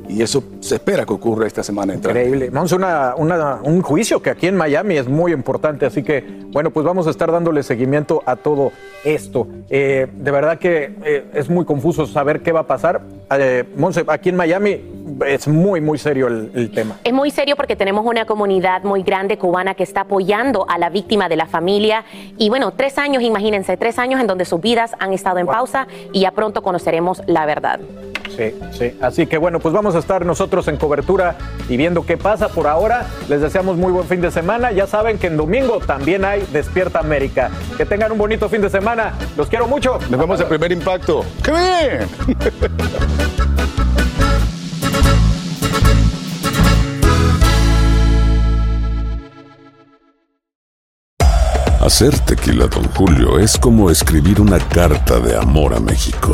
y 0.10 0.22
eso 0.22 0.44
se 0.60 0.76
espera 0.76 1.06
que 1.06 1.14
ocurra 1.14 1.48
esta 1.48 1.64
semana 1.64 1.94
entrante. 1.94 2.20
Increíble. 2.20 2.50
Vamos 2.50 2.74
a 2.74 2.76
una, 2.76 3.14
una- 3.16 3.60
un 3.64 3.82
juicio 3.82 4.22
que 4.22 4.32
aquí 4.32 4.48
en 4.48 4.58
Miami 4.58 4.98
es 4.98 5.08
muy 5.08 5.32
importante, 5.32 5.86
así 5.86 6.04
que 6.04 6.26
bueno, 6.52 6.72
pues 6.72 6.86
vamos 6.86 7.06
a 7.08 7.12
estar 7.12 7.32
dándole 7.32 7.62
seguimiento 7.64 8.24
a 8.26 8.36
todo 8.36 8.72
esto. 9.06 9.48
Eh, 9.70 10.08
de 10.12 10.32
verdad 10.32 10.58
que 10.58 10.96
eh, 11.06 11.26
es 11.34 11.50
muy 11.50 11.64
confuso 11.64 12.08
saber 12.08 12.42
qué 12.42 12.52
va 12.52 12.62
a 12.62 12.68
pasar. 12.68 13.02
Eh, 13.32 13.64
Monse, 13.78 14.04
aquí 14.08 14.30
en 14.30 14.36
Miami 14.36 14.82
es 15.28 15.48
muy, 15.48 15.80
muy 15.80 15.98
serio 16.00 16.28
el, 16.28 16.52
el 16.56 16.72
tema. 16.72 16.96
Es 17.04 17.14
muy 17.14 17.30
serio 17.30 17.56
porque 17.56 17.76
tenemos 17.76 18.06
una 18.06 18.26
comunidad 18.26 18.84
muy 18.84 19.04
grande 19.04 19.38
cubana 19.38 19.76
que 19.76 19.84
está 19.84 20.02
apoyando 20.02 20.66
a 20.68 20.78
la 20.80 20.90
víctima 20.90 21.30
de 21.30 21.36
la 21.36 21.46
familia. 21.46 22.04
Y 22.38 22.50
bueno, 22.50 22.72
tres 22.72 22.98
años, 22.98 23.22
imagínense, 23.22 23.78
tres 23.78 24.00
años 24.00 24.20
en 24.20 24.26
donde 24.28 24.46
sus 24.46 24.60
vidas 24.60 24.94
han 25.00 25.14
estado 25.14 25.38
en 25.38 25.46
pausa 25.46 25.88
y 26.14 26.22
ya 26.22 26.32
pronto 26.32 26.64
conoceremos 26.64 27.22
la 27.28 27.46
verdad. 27.46 27.80
Sí, 28.40 28.56
sí. 28.72 28.98
Así 29.02 29.28
que 29.28 29.38
bueno, 29.38 29.60
pues 29.60 29.74
vamos 29.74 29.96
a 29.96 30.00
estar 30.00 30.26
nosotros 30.26 30.70
en 30.70 30.78
cobertura 30.78 31.36
y 31.68 31.76
viendo 31.76 32.06
qué 32.06 32.16
pasa. 32.16 32.48
Por 32.48 32.68
ahora, 32.68 33.06
les 33.28 33.42
deseamos 33.42 33.76
muy 33.76 33.92
buen 33.92 34.08
fin 34.08 34.22
de 34.22 34.32
semana. 34.32 34.72
Ya 34.72 34.88
saben 34.88 35.18
que 35.18 35.28
en 35.28 35.36
domingo 35.36 35.80
también 35.80 36.24
hay 36.24 36.48
Despierta 36.54 37.00
América. 37.00 37.52
Que 37.76 37.86
tengan 37.86 38.14
un 38.14 38.18
bonito 38.18 38.48
fin 38.48 38.62
de 38.62 38.70
semana. 38.70 39.12
Los 39.36 39.50
quiero 39.50 39.68
mucho. 39.68 40.00
Nos 40.10 40.18
vemos 40.18 40.40
el 40.40 40.46
primer 40.48 40.72
impacto. 40.72 41.26
¡Qué 41.44 41.52
bien! 41.52 42.08
Hacer 51.82 52.18
tequila, 52.20 52.68
Don 52.68 52.86
Julio, 52.92 53.38
es 53.38 53.58
como 53.58 53.90
escribir 53.90 54.40
una 54.40 54.60
carta 54.60 55.20
de 55.20 55.36
amor 55.36 55.74
a 55.74 55.82
México. 55.82 56.34